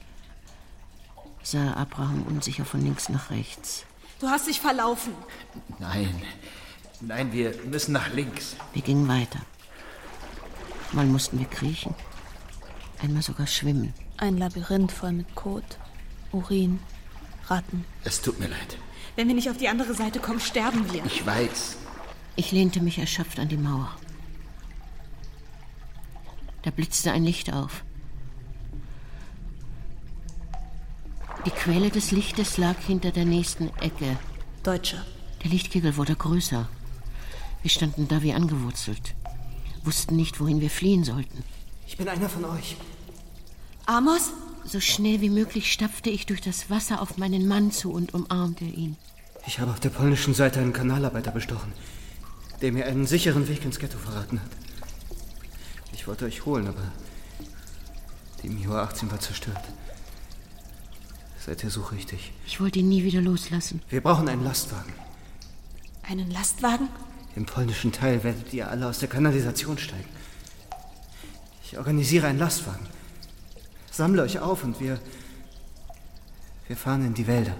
sah 1.43 1.73
Abraham 1.73 2.23
unsicher 2.23 2.65
von 2.65 2.81
links 2.81 3.09
nach 3.09 3.29
rechts. 3.29 3.85
Du 4.19 4.27
hast 4.27 4.47
dich 4.47 4.61
verlaufen. 4.61 5.13
Nein, 5.79 6.21
nein, 7.01 7.33
wir 7.33 7.53
müssen 7.65 7.91
nach 7.91 8.13
links. 8.13 8.55
Wir 8.73 8.81
gingen 8.81 9.07
weiter. 9.07 9.39
Mal 10.91 11.05
mussten 11.05 11.39
wir 11.39 11.45
kriechen, 11.45 11.93
einmal 13.01 13.21
sogar 13.21 13.47
schwimmen. 13.47 13.93
Ein 14.17 14.37
Labyrinth 14.37 14.91
voll 14.91 15.13
mit 15.13 15.35
Kot, 15.35 15.77
Urin, 16.31 16.79
Ratten. 17.47 17.85
Es 18.03 18.21
tut 18.21 18.39
mir 18.39 18.47
leid. 18.47 18.77
Wenn 19.15 19.27
wir 19.27 19.35
nicht 19.35 19.49
auf 19.49 19.57
die 19.57 19.67
andere 19.67 19.93
Seite 19.93 20.19
kommen, 20.19 20.39
sterben 20.39 20.91
wir. 20.91 21.05
Ich 21.05 21.25
weiß. 21.25 21.77
Ich 22.35 22.51
lehnte 22.51 22.81
mich 22.81 22.97
erschöpft 22.97 23.39
an 23.39 23.49
die 23.49 23.57
Mauer. 23.57 23.91
Da 26.63 26.71
blitzte 26.71 27.11
ein 27.11 27.23
Licht 27.23 27.53
auf. 27.53 27.83
Die 31.45 31.51
Quelle 31.51 31.89
des 31.89 32.11
Lichtes 32.11 32.57
lag 32.57 32.77
hinter 32.85 33.11
der 33.11 33.25
nächsten 33.25 33.69
Ecke. 33.77 34.17
Deutsche. 34.63 35.03
Der 35.43 35.51
Lichtkegel 35.51 35.95
wurde 35.95 36.15
größer. 36.15 36.67
Wir 37.61 37.71
standen 37.71 38.07
da 38.07 38.21
wie 38.21 38.33
angewurzelt, 38.33 39.15
wussten 39.85 40.15
nicht, 40.15 40.39
wohin 40.39 40.61
wir 40.61 40.69
fliehen 40.69 41.03
sollten. 41.03 41.43
Ich 41.87 41.97
bin 41.97 42.07
einer 42.07 42.29
von 42.29 42.45
euch. 42.45 42.77
Amos? 43.85 44.31
So 44.65 44.79
schnell 44.79 45.21
wie 45.21 45.29
möglich 45.29 45.71
stapfte 45.71 46.09
ich 46.09 46.25
durch 46.25 46.41
das 46.41 46.69
Wasser 46.69 47.01
auf 47.01 47.17
meinen 47.17 47.47
Mann 47.47 47.71
zu 47.71 47.91
und 47.91 48.13
umarmte 48.13 48.65
ihn. 48.65 48.97
Ich 49.47 49.59
habe 49.59 49.71
auf 49.71 49.79
der 49.79 49.89
polnischen 49.89 50.33
Seite 50.33 50.59
einen 50.59 50.73
Kanalarbeiter 50.73 51.31
bestochen, 51.31 51.73
der 52.61 52.71
mir 52.71 52.85
einen 52.85 53.07
sicheren 53.07 53.47
Weg 53.47 53.65
ins 53.65 53.79
Ghetto 53.79 53.97
verraten 53.97 54.39
hat. 54.41 54.51
Ich 55.93 56.07
wollte 56.07 56.25
euch 56.25 56.45
holen, 56.45 56.67
aber 56.67 56.91
die 58.43 58.49
Miwa 58.49 58.83
18 58.83 59.09
war 59.09 59.19
zerstört. 59.19 59.63
Seither 61.43 61.69
suche 61.69 61.95
ich 61.95 62.05
dich. 62.05 62.31
Ich 62.45 62.61
wollte 62.61 62.79
ihn 62.79 62.89
nie 62.89 63.03
wieder 63.03 63.21
loslassen. 63.21 63.81
Wir 63.89 64.01
brauchen 64.01 64.29
einen 64.29 64.43
Lastwagen. 64.43 64.93
Einen 66.03 66.29
Lastwagen? 66.29 66.89
Im 67.39 67.45
polnischen 67.45 67.93
Teil 67.93 68.21
werdet 68.25 68.51
ihr 68.53 68.69
alle 68.69 68.85
aus 68.85 68.99
der 68.99 69.07
Kanalisation 69.07 69.77
steigen. 69.77 70.09
Ich 71.63 71.77
organisiere 71.77 72.27
einen 72.27 72.37
Lastwagen. 72.37 72.85
Sammle 73.89 74.23
euch 74.23 74.39
auf 74.39 74.65
und 74.65 74.81
wir. 74.81 74.99
Wir 76.67 76.75
fahren 76.75 77.05
in 77.05 77.13
die 77.13 77.27
Wälder. 77.27 77.55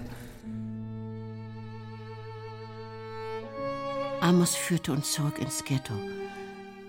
Amos 4.20 4.54
führte 4.54 4.92
uns 4.92 5.12
zurück 5.12 5.38
ins 5.38 5.64
Ghetto, 5.64 5.94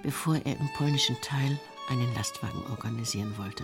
bevor 0.04 0.36
er 0.36 0.60
im 0.60 0.70
polnischen 0.76 1.16
Teil 1.22 1.58
einen 1.88 2.14
Lastwagen 2.14 2.62
organisieren 2.72 3.38
wollte. 3.38 3.64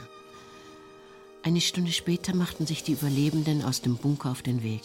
Eine 1.44 1.60
Stunde 1.60 1.92
später 1.92 2.34
machten 2.34 2.66
sich 2.66 2.82
die 2.82 2.94
Überlebenden 2.94 3.62
aus 3.66 3.82
dem 3.82 3.98
Bunker 3.98 4.32
auf 4.32 4.42
den 4.42 4.64
Weg. 4.64 4.84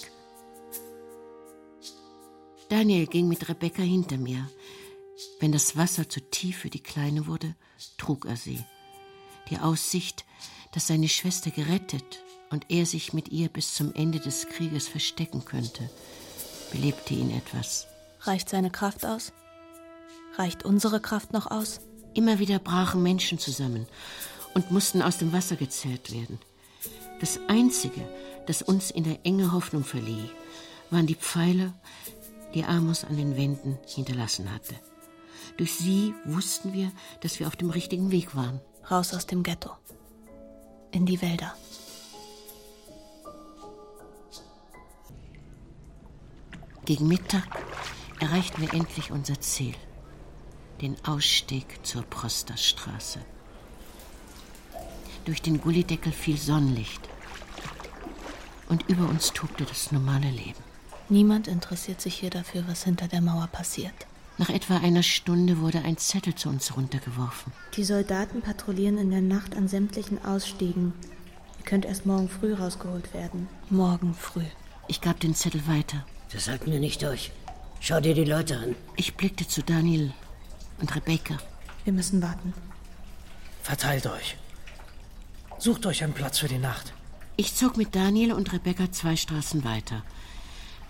Daniel 2.82 3.06
ging 3.06 3.28
mit 3.28 3.48
Rebecca 3.48 3.80
hinter 3.80 4.16
mir. 4.16 4.50
Wenn 5.38 5.52
das 5.52 5.76
Wasser 5.76 6.08
zu 6.08 6.20
tief 6.20 6.58
für 6.58 6.68
die 6.68 6.82
Kleine 6.82 7.28
wurde, 7.28 7.54
trug 7.96 8.26
er 8.26 8.36
sie. 8.36 8.58
Die 9.50 9.58
Aussicht, 9.58 10.24
dass 10.72 10.88
seine 10.88 11.08
Schwester 11.08 11.52
gerettet 11.52 12.24
und 12.50 12.66
er 12.70 12.84
sich 12.84 13.12
mit 13.12 13.28
ihr 13.28 13.48
bis 13.50 13.74
zum 13.74 13.94
Ende 13.94 14.18
des 14.18 14.48
Krieges 14.48 14.88
verstecken 14.88 15.44
könnte, 15.44 15.88
belebte 16.72 17.14
ihn 17.14 17.30
etwas. 17.30 17.86
Reicht 18.22 18.48
seine 18.48 18.72
Kraft 18.72 19.06
aus? 19.06 19.32
Reicht 20.34 20.64
unsere 20.64 20.98
Kraft 20.98 21.32
noch 21.32 21.52
aus? 21.52 21.82
Immer 22.14 22.40
wieder 22.40 22.58
brachen 22.58 23.00
Menschen 23.00 23.38
zusammen 23.38 23.86
und 24.54 24.72
mussten 24.72 25.02
aus 25.02 25.18
dem 25.18 25.32
Wasser 25.32 25.54
gezerrt 25.54 26.12
werden. 26.12 26.40
Das 27.20 27.38
Einzige, 27.46 28.00
das 28.48 28.60
uns 28.60 28.90
in 28.90 29.04
der 29.04 29.24
Enge 29.24 29.52
Hoffnung 29.52 29.84
verlieh, 29.84 30.28
waren 30.90 31.06
die 31.06 31.14
Pfeiler, 31.14 31.72
die 32.54 32.64
Amos 32.64 33.04
an 33.04 33.16
den 33.16 33.36
Wänden 33.36 33.78
hinterlassen 33.86 34.52
hatte. 34.52 34.74
Durch 35.56 35.74
sie 35.74 36.14
wussten 36.24 36.72
wir, 36.72 36.92
dass 37.20 37.38
wir 37.40 37.46
auf 37.46 37.56
dem 37.56 37.70
richtigen 37.70 38.10
Weg 38.10 38.34
waren. 38.34 38.60
Raus 38.90 39.14
aus 39.14 39.26
dem 39.26 39.42
Ghetto. 39.42 39.70
In 40.90 41.06
die 41.06 41.20
Wälder. 41.22 41.54
Gegen 46.84 47.06
Mittag 47.06 47.46
erreichten 48.18 48.60
wir 48.60 48.74
endlich 48.74 49.12
unser 49.12 49.40
Ziel, 49.40 49.74
den 50.80 50.96
Ausstieg 51.04 51.78
zur 51.86 52.02
Prosterstraße. 52.02 53.20
Durch 55.24 55.40
den 55.40 55.60
Gullideckel 55.60 56.12
fiel 56.12 56.36
Sonnenlicht 56.36 57.08
und 58.68 58.88
über 58.88 59.08
uns 59.08 59.32
tobte 59.32 59.64
das 59.64 59.92
normale 59.92 60.28
Leben. 60.30 60.71
Niemand 61.08 61.48
interessiert 61.48 62.00
sich 62.00 62.14
hier 62.14 62.30
dafür, 62.30 62.64
was 62.66 62.84
hinter 62.84 63.08
der 63.08 63.20
Mauer 63.20 63.46
passiert. 63.46 63.94
Nach 64.38 64.48
etwa 64.48 64.78
einer 64.78 65.02
Stunde 65.02 65.60
wurde 65.60 65.82
ein 65.84 65.98
Zettel 65.98 66.34
zu 66.34 66.48
uns 66.48 66.76
runtergeworfen. 66.76 67.52
Die 67.76 67.84
Soldaten 67.84 68.40
patrouillieren 68.40 68.98
in 68.98 69.10
der 69.10 69.20
Nacht 69.20 69.56
an 69.56 69.68
sämtlichen 69.68 70.24
Ausstiegen. 70.24 70.94
Ihr 71.58 71.64
könnt 71.64 71.84
erst 71.84 72.06
morgen 72.06 72.28
früh 72.28 72.54
rausgeholt 72.54 73.12
werden. 73.14 73.48
Morgen 73.68 74.14
früh. 74.14 74.44
Ich 74.88 75.00
gab 75.00 75.20
den 75.20 75.34
Zettel 75.34 75.66
weiter. 75.66 76.04
Das 76.32 76.48
halten 76.48 76.72
wir 76.72 76.80
nicht 76.80 77.02
durch. 77.02 77.30
Schau 77.80 78.00
dir 78.00 78.14
die 78.14 78.24
Leute 78.24 78.56
an. 78.56 78.74
Ich 78.96 79.14
blickte 79.16 79.46
zu 79.46 79.62
Daniel 79.62 80.12
und 80.80 80.94
Rebecca. 80.96 81.36
Wir 81.84 81.92
müssen 81.92 82.22
warten. 82.22 82.54
Verteilt 83.62 84.06
euch. 84.06 84.36
Sucht 85.58 85.86
euch 85.86 86.02
einen 86.02 86.14
Platz 86.14 86.38
für 86.38 86.48
die 86.48 86.58
Nacht. 86.58 86.92
Ich 87.36 87.54
zog 87.54 87.76
mit 87.76 87.94
Daniel 87.94 88.32
und 88.32 88.52
Rebecca 88.52 88.90
zwei 88.90 89.16
Straßen 89.16 89.64
weiter. 89.64 90.02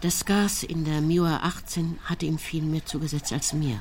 Das 0.03 0.25
Gas 0.25 0.65
in 0.65 0.85
der 0.85 1.01
Miwa 1.01 1.37
18 1.45 1.97
hatte 2.03 2.27
ihm 2.27 2.37
viel 2.37 2.65
mehr 2.65 2.85
zugesetzt 2.85 3.33
als 3.33 3.53
mir. 3.53 3.81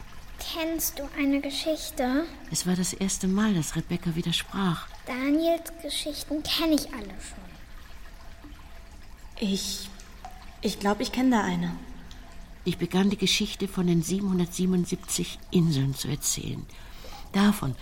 Kennst 0.54 1.00
du 1.00 1.10
eine 1.18 1.42
Geschichte? 1.42 2.26
Es 2.52 2.68
war 2.68 2.76
das 2.76 2.94
erste 2.94 3.28
Mal, 3.28 3.56
dass 3.56 3.76
Rebecca 3.76 4.16
widersprach. 4.16 4.88
Daniels 5.08 5.72
Geschichten 5.82 6.44
kenne 6.44 6.76
ich 6.76 6.94
alle 6.94 7.16
schon. 7.20 7.42
Ich. 9.40 9.90
Ich 10.62 10.80
glaube, 10.80 11.02
ich 11.02 11.12
kenne 11.12 11.32
da 11.32 11.44
eine. 11.44 11.72
Ich 12.66 12.78
begann 12.78 13.10
die 13.10 13.18
Geschichte 13.18 13.68
von 13.68 13.88
den 13.88 14.04
777 14.04 15.40
Inseln 15.50 15.96
zu 15.96 16.08
erzählen. 16.08 16.64
Davon, 17.32 17.76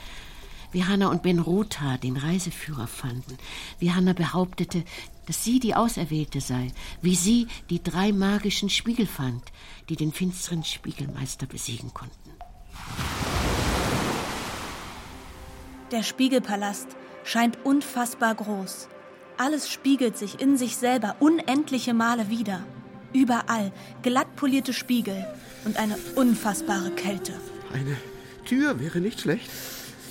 wie 0.71 0.83
Hanna 0.83 1.07
und 1.07 1.23
Ben 1.23 1.39
Rotha 1.39 1.97
den 1.97 2.17
Reiseführer 2.17 2.87
fanden, 2.87 3.37
wie 3.79 3.91
Hanna 3.91 4.13
behauptete, 4.13 4.83
dass 5.25 5.43
sie 5.43 5.59
die 5.59 5.75
Auserwählte 5.75 6.41
sei, 6.41 6.71
wie 7.01 7.15
sie 7.15 7.47
die 7.69 7.81
drei 7.83 8.11
magischen 8.11 8.69
Spiegel 8.69 9.07
fand, 9.07 9.43
die 9.89 9.95
den 9.95 10.11
finsteren 10.11 10.63
Spiegelmeister 10.63 11.45
besiegen 11.45 11.93
konnten. 11.93 12.31
Der 15.91 16.03
Spiegelpalast 16.03 16.87
scheint 17.23 17.57
unfassbar 17.65 18.35
groß. 18.35 18.87
Alles 19.37 19.69
spiegelt 19.69 20.17
sich 20.17 20.39
in 20.39 20.57
sich 20.57 20.77
selber 20.77 21.15
unendliche 21.19 21.93
Male 21.93 22.29
wieder. 22.29 22.63
Überall 23.13 23.71
glatt 24.03 24.35
polierte 24.35 24.73
Spiegel 24.73 25.25
und 25.65 25.77
eine 25.77 25.97
unfassbare 26.15 26.91
Kälte. 26.91 27.33
Eine 27.73 27.97
Tür 28.45 28.79
wäre 28.79 28.99
nicht 28.99 29.21
schlecht. 29.21 29.49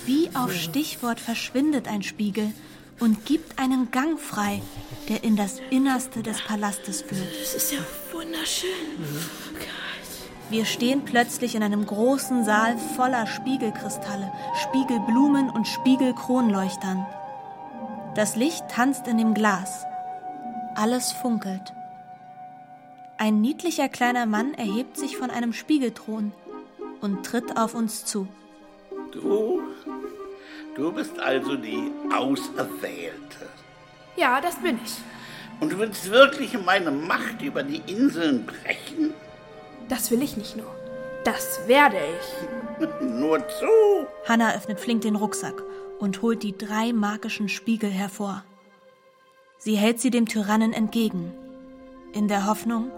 Wie 0.05 0.29
auf 0.33 0.53
Stichwort 0.53 1.19
verschwindet 1.19 1.87
ein 1.87 2.03
Spiegel 2.03 2.51
und 2.99 3.25
gibt 3.25 3.59
einen 3.59 3.91
Gang 3.91 4.19
frei, 4.19 4.61
der 5.07 5.23
in 5.23 5.35
das 5.35 5.59
Innerste 5.69 6.21
des 6.21 6.41
Palastes 6.41 7.01
führt. 7.01 7.27
Das 7.41 7.53
ist 7.53 7.71
ja 7.71 7.79
wunderschön. 8.11 8.69
Wir 10.49 10.65
stehen 10.65 11.05
plötzlich 11.05 11.53
in 11.53 11.61
einem 11.61 11.85
großen 11.85 12.43
Saal 12.43 12.77
voller 12.95 13.27
Spiegelkristalle, 13.27 14.31
Spiegelblumen 14.63 15.49
und 15.49 15.67
Spiegelkronleuchtern. 15.67 17.05
Das 18.15 18.35
Licht 18.35 18.67
tanzt 18.69 19.07
in 19.07 19.17
dem 19.17 19.35
Glas. 19.35 19.85
Alles 20.75 21.11
funkelt. 21.11 21.73
Ein 23.17 23.41
niedlicher 23.41 23.89
kleiner 23.89 24.25
Mann 24.25 24.53
erhebt 24.55 24.97
sich 24.97 25.17
von 25.17 25.29
einem 25.29 25.53
Spiegelthron 25.53 26.31
und 27.01 27.25
tritt 27.25 27.57
auf 27.57 27.75
uns 27.75 28.05
zu. 28.05 28.27
Du? 29.11 29.61
Du 30.75 30.91
bist 30.91 31.19
also 31.19 31.55
die 31.55 31.91
Auserwählte. 32.15 33.49
Ja, 34.15 34.39
das 34.39 34.55
bin 34.57 34.79
ich. 34.83 34.97
Und 35.59 35.73
du 35.73 35.79
willst 35.79 36.09
wirklich 36.09 36.57
meine 36.63 36.91
Macht 36.91 37.41
über 37.41 37.63
die 37.63 37.81
Inseln 37.91 38.45
brechen? 38.45 39.13
Das 39.89 40.11
will 40.11 40.21
ich 40.21 40.37
nicht 40.37 40.55
nur. 40.55 40.73
Das 41.25 41.59
werde 41.67 41.97
ich. 41.97 42.87
nur 43.01 43.39
zu. 43.47 44.07
Hanna 44.27 44.55
öffnet 44.55 44.79
flink 44.79 45.01
den 45.01 45.15
Rucksack 45.15 45.61
und 45.99 46.21
holt 46.21 46.43
die 46.43 46.57
drei 46.57 46.93
magischen 46.93 47.49
Spiegel 47.49 47.89
hervor. 47.89 48.43
Sie 49.57 49.75
hält 49.75 49.99
sie 49.99 50.11
dem 50.11 50.27
Tyrannen 50.27 50.71
entgegen, 50.71 51.33
in 52.13 52.29
der 52.29 52.45
Hoffnung, 52.45 52.89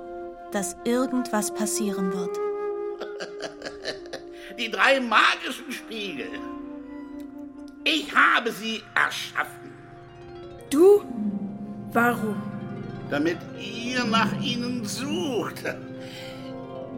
dass 0.51 0.75
irgendwas 0.85 1.53
passieren 1.53 2.13
wird. 2.13 2.37
Die 4.61 4.69
drei 4.69 4.99
magischen 4.99 5.71
Spiegel. 5.71 6.27
Ich 7.83 8.15
habe 8.15 8.51
sie 8.51 8.83
erschaffen. 8.93 9.71
Du? 10.69 11.01
Warum? 11.91 12.39
Damit 13.09 13.39
ihr 13.59 14.05
nach 14.05 14.39
ihnen 14.39 14.85
sucht. 14.85 15.63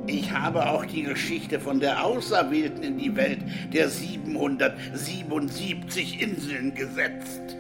Ich 0.08 0.30
habe 0.30 0.68
auch 0.68 0.86
die 0.86 1.04
Geschichte 1.04 1.58
von 1.58 1.80
der 1.80 2.04
Auserwählten 2.04 2.84
in 2.84 2.98
die 2.98 3.16
Welt 3.16 3.40
der 3.72 3.88
777 3.88 6.22
Inseln 6.22 6.76
gesetzt. 6.76 7.56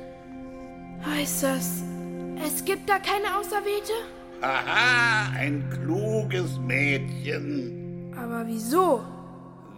Heißt 1.06 1.44
das, 1.44 1.82
es 2.46 2.66
gibt 2.66 2.90
da 2.90 3.00
keine 3.00 3.38
Auserwählte? 3.38 3.94
Haha, 4.42 5.32
ein 5.38 5.64
kluges 5.70 6.60
Mädchen. 6.60 8.12
Aber 8.18 8.46
wieso? 8.46 9.13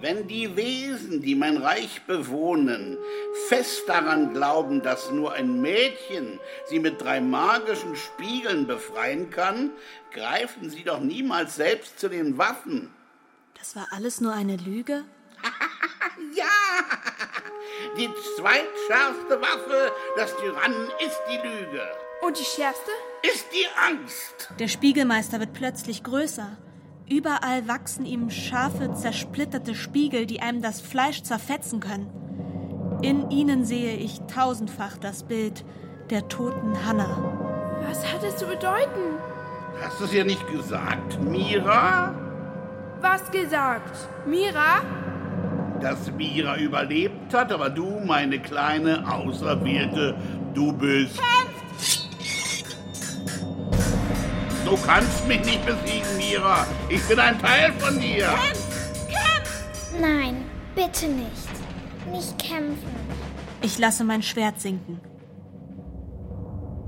Wenn 0.02 0.28
die 0.28 0.56
Wesen, 0.58 1.22
die 1.22 1.36
mein 1.36 1.58
Reich 1.58 2.02
bewohnen, 2.06 2.98
fest 3.48 3.84
daran 3.88 4.34
glauben, 4.34 4.82
dass 4.82 5.10
nur 5.12 5.34
ein 5.34 5.62
Mädchen 5.62 6.40
sie 6.68 6.80
mit 6.80 7.02
drei 7.02 7.22
magischen 7.22 7.96
Spiegeln 7.96 8.68
befreien 8.68 9.30
kann, 9.30 9.72
greifen 10.12 10.70
sie 10.70 10.84
doch 10.84 11.00
niemals 11.00 11.56
selbst 11.56 11.98
zu 12.00 12.10
den 12.10 12.38
Waffen. 12.38 12.94
Das 13.58 13.76
war 13.76 13.88
alles 13.92 14.20
nur 14.20 14.34
eine 14.34 14.58
Lüge? 14.58 15.06
ja! 16.36 16.46
Die 17.98 18.10
zweitschärfste 18.36 19.42
Waffe 19.42 19.92
des 20.18 20.36
Tyrannen 20.36 20.90
ist 21.06 21.20
die 21.32 21.38
Lüge. 21.38 21.82
Und 22.22 22.38
die 22.38 22.44
schärfste? 22.44 22.92
Ist 23.34 23.48
die 23.54 23.66
Angst. 23.88 24.50
Der 24.60 24.68
Spiegelmeister 24.68 25.40
wird 25.40 25.54
plötzlich 25.54 26.04
größer. 26.04 26.58
Überall 27.08 27.68
wachsen 27.68 28.06
ihm 28.06 28.32
scharfe, 28.32 28.94
zersplitterte 28.94 29.76
Spiegel, 29.76 30.26
die 30.26 30.42
einem 30.42 30.62
das 30.62 30.82
Fleisch 30.82 31.22
zerfetzen 31.22 31.80
können. 31.80 32.10
In 33.04 33.30
ihnen 33.30 33.64
sehe 33.64 33.96
ich 33.96 34.22
tausendfach 34.22 34.98
das 34.98 35.24
Bild 35.24 35.64
der 36.10 36.28
toten 36.28 36.86
Hanna. 36.86 37.78
Was 37.88 38.12
hat 38.12 38.24
es 38.24 38.38
zu 38.38 38.46
bedeuten? 38.46 39.20
Hast 39.82 40.00
du 40.00 40.06
es 40.06 40.14
ihr 40.14 40.26
nicht 40.26 40.48
gesagt, 40.52 41.22
Mira? 41.22 42.16
Was 43.02 43.30
gesagt? 43.30 43.96
Mira? 44.26 44.82
Dass 45.82 46.12
Mira 46.12 46.58
überlebt 46.58 47.34
hat, 47.34 47.52
aber 47.52 47.70
du, 47.70 48.00
meine 48.04 48.40
kleine 48.40 49.12
Auserwählte, 49.12 50.16
du 50.56 50.74
bist. 50.74 51.20
Du 54.66 54.76
kannst 54.84 55.28
mich 55.28 55.46
nicht 55.46 55.64
besiegen, 55.64 56.15
Mira. 56.36 56.68
Ich 56.90 57.02
bin 57.08 57.20
ein 57.20 57.40
Teil 57.40 57.72
von 57.74 58.00
dir. 58.00 58.26
Kämpf! 58.26 59.08
Kämpf! 59.08 59.66
Nein, 60.00 60.44
bitte 60.76 61.08
nicht. 61.08 61.50
Nicht 62.12 62.38
kämpfen. 62.40 62.96
Ich 63.62 63.80
lasse 63.80 64.04
mein 64.04 64.22
Schwert 64.22 64.60
sinken. 64.60 65.00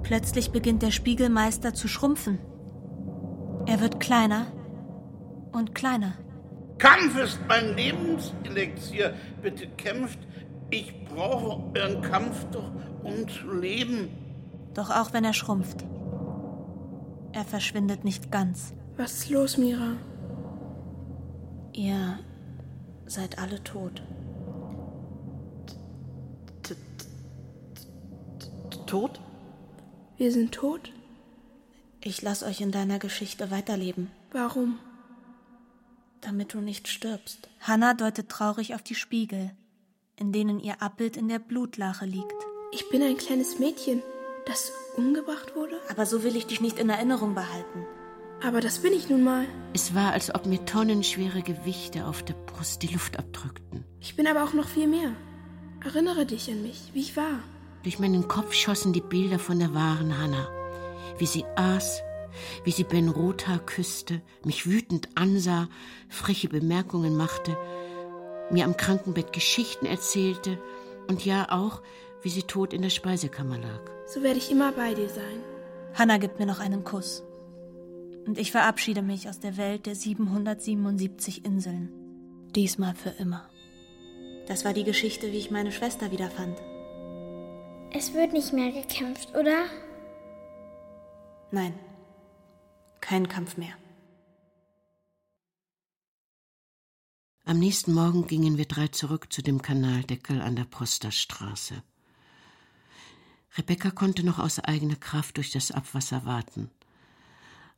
Plötzlich 0.04 0.51
beginnt 0.51 0.84
der 0.84 0.92
Spiegelmeister 0.92 1.74
zu 1.74 1.88
schrumpfen. 1.88 2.39
Er 3.65 3.80
wird 3.80 4.00
kleiner 4.00 4.48
und 5.54 5.74
kleiner. 5.74 6.13
Kampf 6.78 7.17
ist 7.17 7.39
mein 7.48 7.76
Lebenselixier. 7.76 9.13
Bitte 9.41 9.67
kämpft. 9.78 10.19
Ich 10.69 10.93
brauche 11.06 11.63
euren 11.74 12.02
Kampf 12.02 12.45
doch, 12.52 12.71
um 13.04 13.28
zu 13.30 13.54
leben. 13.54 14.10
Doch 14.74 14.89
auch 14.89 15.13
wenn 15.13 15.24
er 15.24 15.34
schrumpft, 15.34 15.86
er 17.32 17.45
verschwindet 17.45 18.04
nicht 18.04 18.32
ganz. 18.32 18.74
Was 18.97 19.13
ist 19.13 19.29
los, 19.29 19.57
Mira? 19.57 19.95
Ihr 21.73 22.17
seid 23.05 23.38
alle 23.38 23.63
tot. 23.63 24.01
Tot? 28.88 29.19
Wir 30.17 30.31
sind 30.31 30.53
tot? 30.53 30.91
Ich 32.01 32.21
lass 32.23 32.41
euch 32.41 32.62
in 32.62 32.71
deiner 32.71 32.97
Geschichte 32.97 33.51
weiterleben. 33.51 34.10
Warum? 34.31 34.79
Damit 36.21 36.53
du 36.53 36.62
nicht 36.62 36.88
stirbst. 36.88 37.49
Hannah 37.60 37.93
deutet 37.93 38.29
traurig 38.29 38.73
auf 38.73 38.81
die 38.81 38.95
Spiegel, 38.95 39.51
in 40.15 40.31
denen 40.31 40.60
ihr 40.60 40.81
Abbild 40.81 41.17
in 41.17 41.27
der 41.27 41.39
Blutlache 41.39 42.05
liegt. 42.05 42.33
Ich 42.71 42.89
bin 42.89 43.03
ein 43.03 43.17
kleines 43.17 43.60
Mädchen, 43.60 44.01
das 44.47 44.71
umgebracht 44.95 45.55
wurde? 45.55 45.79
Aber 45.89 46.05
so 46.05 46.23
will 46.23 46.36
ich 46.36 46.47
dich 46.47 46.62
nicht 46.62 46.79
in 46.79 46.89
Erinnerung 46.89 47.36
behalten. 47.36 47.86
Aber 48.43 48.62
das 48.62 48.80
bin 48.80 48.93
ich 48.93 49.10
nun 49.10 49.23
mal. 49.23 49.45
Es 49.73 49.95
war, 49.95 50.13
als 50.13 50.34
ob 50.34 50.45
mir 50.45 50.63
tonnenschwere 50.65 51.41
Gewichte 51.41 52.06
auf 52.06 52.23
der 52.23 52.36
Brust 52.36 52.84
die 52.84 52.93
Luft 52.93 53.17
abdrückten. 53.17 53.84
Ich 54.00 54.15
bin 54.15 54.28
aber 54.28 54.43
auch 54.43 54.54
noch 54.54 54.67
viel 54.67 54.88
mehr. 54.88 55.12
Erinnere 55.84 56.26
dich 56.26 56.50
an 56.50 56.62
mich, 56.62 56.91
wie 56.93 57.02
ich 57.02 57.17
war. 57.17 57.39
Durch 57.84 58.00
meinen 58.00 58.28
Kopf 58.28 58.54
schossen 58.54 58.93
die 58.93 59.02
Bilder 59.02 59.39
von 59.39 59.60
der 59.60 59.73
wahren 59.73 60.17
Hanna. 60.17 60.47
Wie 61.17 61.26
sie 61.26 61.45
aß, 61.56 62.02
wie 62.63 62.71
sie 62.71 62.84
Ben 62.84 63.10
Rothaar 63.10 63.60
küsste, 63.60 64.21
mich 64.43 64.67
wütend 64.67 65.10
ansah, 65.15 65.67
freche 66.10 66.50
Bemerkungen 66.50 67.15
machte, 67.15 67.58
mir 68.52 68.65
am 68.65 68.78
Krankenbett 68.78 69.34
Geschichten 69.34 69.86
erzählte 69.86 70.60
und 71.08 71.26
ja 71.26 71.47
auch, 71.50 71.82
wie 72.21 72.30
sie 72.30 72.43
tot 72.43 72.73
in 72.73 72.82
der 72.82 72.89
Speisekammer 72.89 73.58
lag. 73.58 73.82
So 74.06 74.23
werde 74.23 74.38
ich 74.38 74.52
immer 74.52 74.71
bei 74.71 74.93
dir 74.93 75.10
sein. 75.10 75.41
Hanna 75.93 76.17
gibt 76.17 76.39
mir 76.39 76.45
noch 76.45 76.60
einen 76.60 76.84
Kuss. 76.84 77.23
Und 78.28 78.38
ich 78.38 78.52
verabschiede 78.52 79.02
mich 79.02 79.30
aus 79.30 79.40
der 79.40 79.56
Welt 79.56 79.86
der 79.86 79.96
777 79.96 81.46
Inseln. 81.46 81.90
Diesmal 82.54 82.94
für 82.94 83.12
immer. 83.12 83.50
Das 84.48 84.66
war 84.66 84.74
die 84.74 84.84
Geschichte, 84.84 85.32
wie 85.32 85.38
ich 85.38 85.50
meine 85.50 85.72
Schwester 85.72 86.12
wiederfand. 86.12 86.62
Es 87.94 88.13
wird 88.13 88.34
nicht 88.34 88.52
mehr 88.52 88.74
gekämpft, 88.74 89.30
oder? 89.34 89.66
Nein. 91.52 91.74
Kein 93.00 93.30
Kampf 93.30 93.56
mehr. 93.56 93.74
Am 97.46 97.60
nächsten 97.60 97.94
Morgen 97.94 98.28
gingen 98.28 98.58
wir 98.58 98.66
drei 98.66 98.90
zurück 98.90 99.32
zu 99.32 99.42
dem 99.42 99.62
Kanaldeckel 99.62 100.42
an 100.42 100.58
der 100.58 100.66
Posterstraße. 100.66 101.82
Rebecca 103.58 103.90
konnte 103.90 104.26
noch 104.26 104.38
aus 104.38 104.60
eigener 104.60 104.98
Kraft 104.98 105.38
durch 105.38 105.52
das 105.52 105.72
Abwasser 105.72 106.26
warten. 106.26 106.70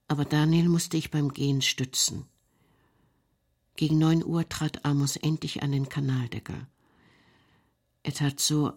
Aber 0.09 0.25
Daniel 0.25 0.67
musste 0.67 0.97
ich 0.97 1.11
beim 1.11 1.33
Gehen 1.33 1.61
stützen. 1.61 2.25
Gegen 3.75 3.99
neun 3.99 4.25
Uhr 4.25 4.49
trat 4.49 4.83
Amos 4.83 5.15
endlich 5.15 5.63
an 5.63 5.71
den 5.71 5.87
Kanaldeckel. 5.87 6.67
Er 8.03 8.13
tat 8.13 8.39
so, 8.39 8.73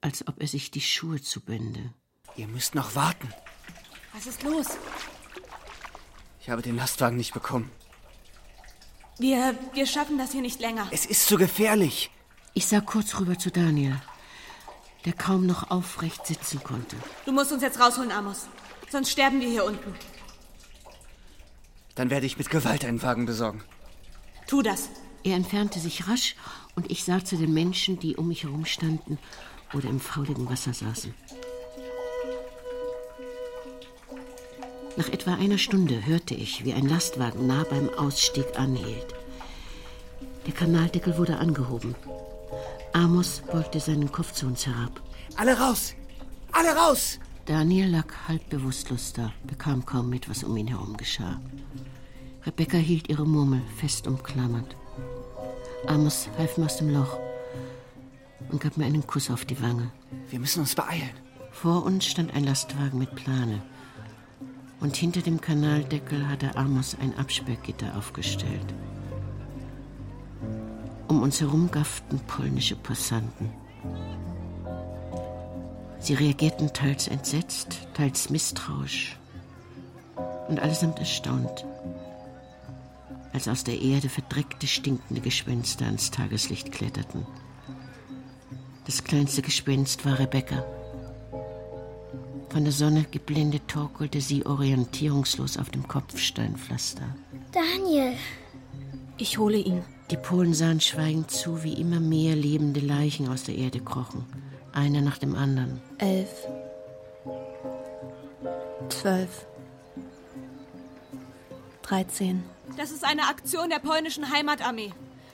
als 0.00 0.26
ob 0.28 0.40
er 0.40 0.46
sich 0.46 0.70
die 0.70 0.80
Schuhe 0.80 1.20
zubände. 1.20 1.92
Ihr 2.36 2.46
müsst 2.46 2.74
noch 2.74 2.94
warten. 2.94 3.28
Was 4.14 4.26
ist 4.26 4.42
los? 4.44 4.68
Ich 6.40 6.48
habe 6.48 6.62
den 6.62 6.76
Lastwagen 6.76 7.16
nicht 7.16 7.34
bekommen. 7.34 7.70
Wir, 9.18 9.58
wir 9.74 9.86
schaffen 9.86 10.18
das 10.18 10.32
hier 10.32 10.40
nicht 10.40 10.60
länger. 10.60 10.86
Es 10.92 11.04
ist 11.04 11.26
zu 11.26 11.36
gefährlich. 11.36 12.10
Ich 12.54 12.66
sah 12.66 12.80
kurz 12.80 13.18
rüber 13.18 13.38
zu 13.38 13.50
Daniel, 13.50 14.00
der 15.04 15.12
kaum 15.14 15.46
noch 15.46 15.70
aufrecht 15.70 16.26
sitzen 16.26 16.62
konnte. 16.62 16.96
Du 17.26 17.32
musst 17.32 17.52
uns 17.52 17.62
jetzt 17.62 17.80
rausholen, 17.80 18.12
Amos. 18.12 18.46
Sonst 18.90 19.10
sterben 19.10 19.40
wir 19.40 19.48
hier 19.48 19.64
unten. 19.64 19.94
Dann 22.00 22.08
werde 22.08 22.24
ich 22.24 22.38
mit 22.38 22.48
Gewalt 22.48 22.82
einen 22.86 23.02
Wagen 23.02 23.26
besorgen. 23.26 23.60
Tu 24.46 24.62
das. 24.62 24.88
Er 25.22 25.36
entfernte 25.36 25.78
sich 25.78 26.08
rasch 26.08 26.34
und 26.74 26.90
ich 26.90 27.04
sah 27.04 27.22
zu 27.22 27.36
den 27.36 27.52
Menschen, 27.52 27.98
die 27.98 28.16
um 28.16 28.28
mich 28.28 28.44
herum 28.44 28.64
standen 28.64 29.18
oder 29.74 29.90
im 29.90 30.00
fauligen 30.00 30.48
Wasser 30.48 30.72
saßen. 30.72 31.12
Nach 34.96 35.10
etwa 35.10 35.34
einer 35.34 35.58
Stunde 35.58 36.06
hörte 36.06 36.32
ich, 36.32 36.64
wie 36.64 36.72
ein 36.72 36.88
Lastwagen 36.88 37.46
nah 37.46 37.64
beim 37.64 37.90
Ausstieg 37.90 38.46
anhielt. 38.58 39.14
Der 40.46 40.54
Kanaldeckel 40.54 41.18
wurde 41.18 41.36
angehoben. 41.36 41.94
Amos 42.94 43.42
beugte 43.52 43.78
seinen 43.78 44.10
Kopf 44.10 44.32
zu 44.32 44.46
uns 44.46 44.66
herab. 44.66 45.02
Alle 45.36 45.58
raus! 45.58 45.94
Alle 46.52 46.74
raus! 46.74 47.18
Daniel 47.44 47.90
lag 47.90 48.06
halb 48.26 48.48
bewusstlos 48.48 49.12
da, 49.12 49.32
bekam 49.44 49.84
kaum 49.84 50.08
mit, 50.08 50.30
was 50.30 50.44
um 50.44 50.56
ihn 50.56 50.68
herum 50.68 50.96
geschah. 50.96 51.40
Rebecca 52.46 52.78
hielt 52.78 53.08
ihre 53.08 53.26
Murmel 53.26 53.60
fest 53.76 54.06
umklammert. 54.06 54.74
Amos 55.86 56.28
half 56.38 56.56
mir 56.56 56.66
aus 56.66 56.78
dem 56.78 56.90
Loch 56.90 57.18
und 58.50 58.60
gab 58.60 58.76
mir 58.76 58.86
einen 58.86 59.06
Kuss 59.06 59.30
auf 59.30 59.44
die 59.44 59.60
Wange. 59.60 59.90
Wir 60.30 60.40
müssen 60.40 60.60
uns 60.60 60.74
beeilen. 60.74 61.10
Vor 61.52 61.84
uns 61.84 62.06
stand 62.06 62.32
ein 62.34 62.44
Lastwagen 62.44 62.98
mit 62.98 63.14
Plane. 63.14 63.60
Und 64.80 64.96
hinter 64.96 65.20
dem 65.20 65.40
Kanaldeckel 65.40 66.26
hatte 66.26 66.56
Amos 66.56 66.96
ein 67.00 67.16
Absperrgitter 67.18 67.94
aufgestellt. 67.96 68.74
Um 71.08 71.22
uns 71.22 71.40
herum 71.40 71.70
gafften 71.70 72.20
polnische 72.20 72.76
Passanten. 72.76 73.50
Sie 75.98 76.14
reagierten 76.14 76.72
teils 76.72 77.08
entsetzt, 77.08 77.88
teils 77.92 78.30
misstrauisch 78.30 79.18
und 80.48 80.60
allesamt 80.60 80.98
erstaunt, 80.98 81.66
als 83.32 83.48
aus 83.48 83.64
der 83.64 83.80
Erde 83.80 84.08
verdreckte, 84.08 84.66
stinkende 84.66 85.20
Gespenster 85.20 85.86
ans 85.86 86.10
Tageslicht 86.10 86.72
kletterten. 86.72 87.26
Das 88.86 89.04
kleinste 89.04 89.42
Gespenst 89.42 90.04
war 90.04 90.18
Rebecca. 90.18 90.64
Von 92.50 92.64
der 92.64 92.72
Sonne 92.72 93.06
geblendet 93.08 93.68
torkelte 93.68 94.20
sie 94.20 94.44
orientierungslos 94.44 95.56
auf 95.56 95.70
dem 95.70 95.86
Kopfsteinpflaster. 95.86 97.14
Daniel. 97.52 98.14
Ich 99.18 99.38
hole 99.38 99.58
ihn. 99.58 99.84
Die 100.10 100.16
Polen 100.16 100.54
sahen 100.54 100.80
schweigend 100.80 101.30
zu, 101.30 101.62
wie 101.62 101.74
immer 101.74 102.00
mehr 102.00 102.34
lebende 102.34 102.80
Leichen 102.80 103.28
aus 103.28 103.44
der 103.44 103.54
Erde 103.54 103.78
krochen. 103.78 104.24
Einer 104.72 105.02
nach 105.02 105.18
dem 105.18 105.36
anderen. 105.36 105.80
Elf. 105.98 106.30
Zwölf. 108.88 109.46
Dreizehn. 111.82 112.42
Das 112.76 112.90
ist 112.90 113.04
eine 113.04 113.28
Aktion 113.28 113.70
der 113.70 113.78
polnischen 113.78 114.30
Heimatarmee. 114.32 114.92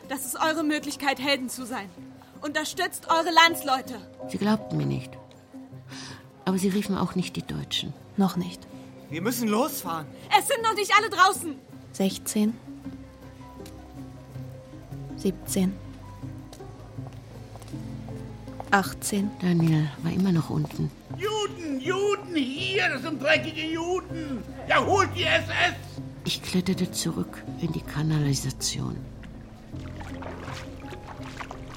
Das 0.09 0.25
ist 0.25 0.37
eure 0.37 0.63
Möglichkeit, 0.63 1.19
Helden 1.21 1.49
zu 1.49 1.67
sein. 1.67 1.89
Unterstützt 2.43 3.09
eure 3.09 3.31
Landsleute. 3.31 4.01
Sie 4.29 4.39
glaubten 4.39 4.77
mir 4.77 4.87
nicht. 4.87 5.11
Aber 6.45 6.59
sie 6.59 6.69
riefen 6.69 6.97
auch 6.97 7.15
nicht 7.15 7.37
die 7.37 7.43
Deutschen. 7.43 7.93
Noch 8.17 8.37
nicht. 8.37 8.67
Wir 9.11 9.23
müssen 9.23 9.49
losfahren. 9.49 10.07
Es 10.39 10.47
sind 10.49 10.63
noch 10.63 10.75
nicht 10.75 10.93
alle 10.97 11.11
draußen. 11.11 11.57
16. 11.93 12.55
17. 15.17 15.75
18. 18.71 19.31
Daniel 19.41 19.89
war 20.03 20.13
immer 20.13 20.33
noch 20.33 20.51
unten. 20.51 20.91
Juden, 21.17 21.81
Juden, 21.81 22.35
hier, 22.35 22.89
das 22.89 23.03
sind 23.03 23.23
dreckige 23.23 23.63
Juden. 23.63 24.43
Ja, 24.69 24.85
holt 24.85 25.09
die 25.15 25.25
SS. 25.25 25.86
Ich 26.27 26.43
kletterte 26.43 26.91
zurück 26.91 27.45
in 27.61 27.73
die 27.73 27.81
Kanalisation. 27.81 28.97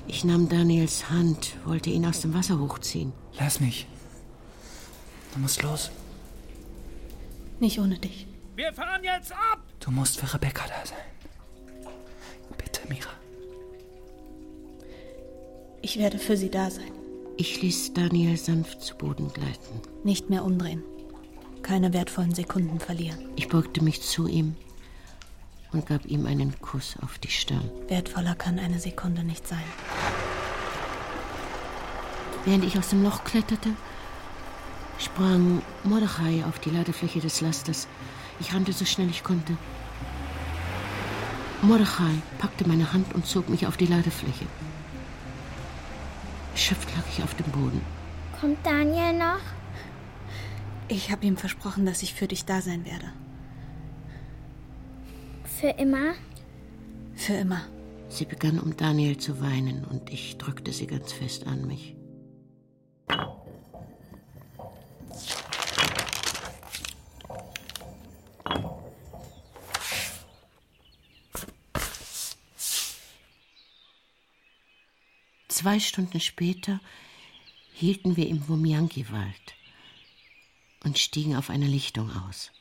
Ich 0.08 0.24
nahm 0.24 0.50
Daniels 0.50 1.12
Hand, 1.12 1.56
wollte 1.66 1.92
ihn 1.92 2.04
aus 2.04 2.22
dem 2.22 2.34
Wasser 2.34 2.60
hochziehen. 2.60 3.14
Lass 3.40 3.60
mich. 3.60 3.86
Du 5.36 5.40
musst 5.40 5.62
los. 5.62 5.92
Nicht 7.60 7.80
ohne 7.80 8.00
dich. 8.00 8.26
Wir 8.56 8.74
fahren 8.74 9.04
jetzt 9.04 9.32
ab! 9.32 9.62
Du 9.80 9.92
musst 9.92 10.20
für 10.20 10.34
Rebecca 10.34 10.66
da 10.68 10.84
sein. 10.84 11.92
Bitte, 12.58 12.82
Mira. 12.90 13.12
Ich 15.84 16.00
werde 16.00 16.18
für 16.18 16.36
sie 16.36 16.50
da 16.50 16.72
sein. 16.72 16.92
Ich 17.38 17.62
ließ 17.62 17.94
Daniel 17.94 18.36
sanft 18.36 18.82
zu 18.82 18.96
Boden 18.96 19.32
gleiten. 19.32 19.82
Nicht 20.04 20.32
mehr 20.32 20.44
umdrehen. 20.44 20.84
Keine 21.70 21.94
wertvollen 21.94 22.34
Sekunden 22.34 22.80
verlieren. 22.80 23.20
Ich 23.36 23.48
beugte 23.48 23.84
mich 23.84 24.02
zu 24.02 24.26
ihm 24.26 24.56
und 25.72 25.86
gab 25.86 26.04
ihm 26.08 26.26
einen 26.26 26.60
Kuss 26.62 26.96
auf 27.04 27.20
die 27.20 27.30
Stirn. 27.30 27.70
Wertvoller 27.88 28.34
kann 28.34 28.58
eine 28.58 28.80
Sekunde 28.80 29.24
nicht 29.24 29.48
sein. 29.48 29.64
Während 32.44 32.66
ich 32.66 32.76
aus 32.76 32.90
dem 32.90 33.04
Loch 33.04 33.24
kletterte, 33.24 33.70
sprang 34.98 35.62
Mordechai 35.84 36.44
auf 36.44 36.58
die 36.58 36.72
Ladefläche 36.72 37.20
des 37.20 37.40
Lasters. 37.40 37.88
Ich 38.40 38.52
rannte 38.52 38.74
so 38.74 38.84
schnell 38.84 39.12
ich 39.12 39.24
konnte. 39.24 39.56
Mordechai 41.62 42.16
packte 42.40 42.68
meine 42.68 42.94
Hand 42.94 43.14
und 43.14 43.28
zog 43.28 43.48
mich 43.48 43.68
auf 43.68 43.78
die 43.78 43.86
Ladefläche. 43.86 44.48
Erschöpft 46.54 46.90
lag 46.96 47.04
ich 47.16 47.24
auf 47.24 47.36
dem 47.36 47.52
Boden. 47.52 47.82
Kommt 48.42 48.66
Daniel 48.66 49.14
noch? 49.14 49.59
Ich 50.92 51.12
habe 51.12 51.24
ihm 51.28 51.38
versprochen, 51.38 51.86
dass 51.86 52.02
ich 52.02 52.16
für 52.16 52.28
dich 52.28 52.46
da 52.46 52.62
sein 52.62 52.84
werde. 52.84 53.14
Für 55.44 55.70
immer? 55.70 56.16
Für 57.14 57.34
immer. 57.34 57.62
Sie 58.10 58.26
begann 58.26 58.60
um 58.60 58.76
Daniel 58.76 59.16
zu 59.18 59.40
weinen 59.40 59.86
und 59.86 60.10
ich 60.10 60.40
drückte 60.40 60.74
sie 60.74 60.88
ganz 60.88 61.14
fest 61.14 61.46
an 61.46 61.68
mich. 61.68 61.96
Zwei 75.50 75.80
Stunden 75.80 76.20
später 76.20 76.80
hielten 77.74 78.18
wir 78.18 78.28
im 78.28 78.48
Womianki-Wald 78.48 79.59
und 80.84 80.98
stiegen 80.98 81.36
auf 81.36 81.50
einer 81.50 81.68
Lichtung 81.68 82.12
aus. 82.12 82.52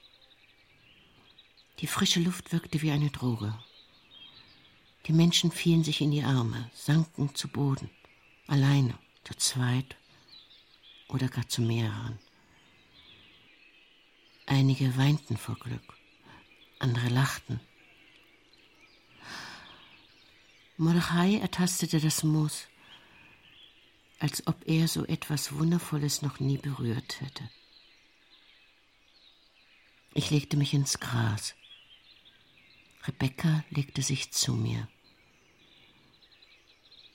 Die 1.81 1.87
frische 1.87 2.21
Luft 2.21 2.53
wirkte 2.53 2.83
wie 2.83 2.91
eine 2.91 3.11
Droge. 3.11 3.57
Die 5.07 5.13
Menschen 5.13 5.53
fielen 5.53 5.85
sich 5.85 6.01
in 6.01 6.11
die 6.11 6.25
Arme, 6.25 6.71
sanken 6.75 7.35
zu 7.35 7.49
Boden, 7.49 7.89
alleine, 8.47 8.99
zu 9.25 9.35
zweit 9.35 9.97
oder 11.09 11.29
gar 11.29 11.49
zu 11.49 11.63
mehreren. 11.63 12.19
Einige 14.47 14.97
weinten 14.97 15.37
vor 15.37 15.57
Glück, 15.57 15.95
andere 16.79 17.09
lachten. 17.09 17.61
Mordechai 20.77 21.37
ertastete 21.39 22.01
das 22.01 22.23
Moos, 22.23 22.67
als 24.19 24.47
ob 24.47 24.67
er 24.67 24.89
so 24.89 25.05
etwas 25.05 25.53
Wundervolles 25.53 26.23
noch 26.23 26.41
nie 26.41 26.59
berührt 26.59 27.21
hätte. 27.21 27.49
Ich 30.15 30.31
legte 30.31 30.57
mich 30.57 30.75
ins 30.75 31.01
Gras. 31.01 31.55
Rebecca 33.07 33.65
legte 33.71 34.03
sich 34.03 34.33
zu 34.33 34.53
mir. 34.53 34.89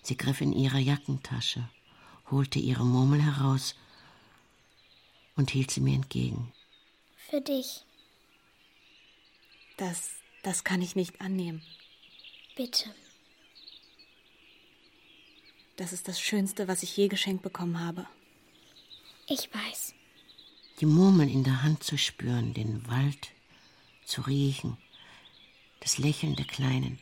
Sie 0.01 0.17
griff 0.17 0.41
in 0.41 0.53
ihre 0.53 0.79
Jackentasche, 0.79 1.69
holte 2.29 2.59
ihre 2.59 2.85
Murmel 2.85 3.21
heraus 3.21 3.75
und 5.35 5.51
hielt 5.51 5.71
sie 5.71 5.81
mir 5.81 5.95
entgegen. 5.95 6.51
Für 7.29 7.41
dich. 7.41 7.85
Das, 9.77 10.11
das 10.43 10.63
kann 10.63 10.81
ich 10.81 10.95
nicht 10.95 11.21
annehmen. 11.21 11.63
Bitte. 12.55 12.93
Das 15.75 15.93
ist 15.93 16.07
das 16.07 16.19
Schönste, 16.21 16.67
was 16.67 16.83
ich 16.83 16.95
je 16.95 17.07
geschenkt 17.07 17.41
bekommen 17.41 17.79
habe. 17.79 18.07
Ich 19.27 19.49
weiß. 19.53 19.95
Die 20.83 20.89
Murmeln 20.89 21.29
in 21.29 21.45
der 21.45 21.63
Hand 21.63 21.81
zu 21.81 21.97
spüren, 21.97 22.53
den 22.53 22.85
Wald 22.89 23.31
zu 24.03 24.19
riechen, 24.19 24.75
das 25.79 25.97
Lächeln 25.97 26.35
der 26.35 26.43
Kleinen. 26.43 26.99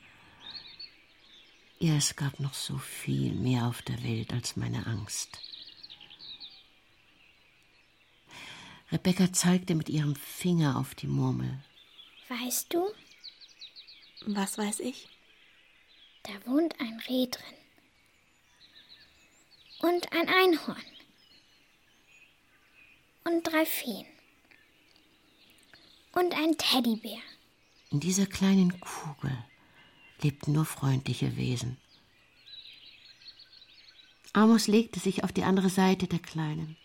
Ja, 1.80 1.96
es 1.96 2.16
gab 2.16 2.40
noch 2.40 2.54
so 2.54 2.78
viel 2.78 3.34
mehr 3.34 3.66
auf 3.66 3.82
der 3.82 4.04
Welt 4.04 4.34
als 4.34 4.56
meine 4.56 4.86
Angst. 4.86 5.40
Rebecca 8.92 9.34
zeigte 9.34 9.74
mit 9.74 9.90
ihrem 9.90 10.16
Finger 10.16 10.78
auf 10.78 10.94
die 10.94 11.08
Murmel. 11.08 11.58
Weißt 12.30 12.72
du? 12.72 12.88
Was 14.28 14.60
weiß 14.60 14.82
ich? 14.82 15.08
Da 16.22 16.34
wohnt 16.46 16.80
ein 16.80 17.02
Reh 17.10 17.26
drin. 17.26 17.58
Und 19.80 20.14
ein 20.14 20.30
Einhorn. 20.30 21.01
Und 23.24 23.44
drei 23.44 23.66
Feen. 23.66 24.06
Und 26.14 26.34
ein 26.36 26.58
Teddybär. 26.58 27.20
In 27.92 28.00
dieser 28.00 28.26
kleinen 28.26 28.80
Kugel 28.80 29.38
lebten 30.22 30.54
nur 30.54 30.66
freundliche 30.66 31.38
Wesen. 31.38 31.78
Amos 34.34 34.68
legte 34.68 35.00
sich 35.00 35.24
auf 35.24 35.32
die 35.32 35.44
andere 35.44 35.70
Seite 35.70 36.08
der 36.08 36.20
Kleinen. 36.20 36.78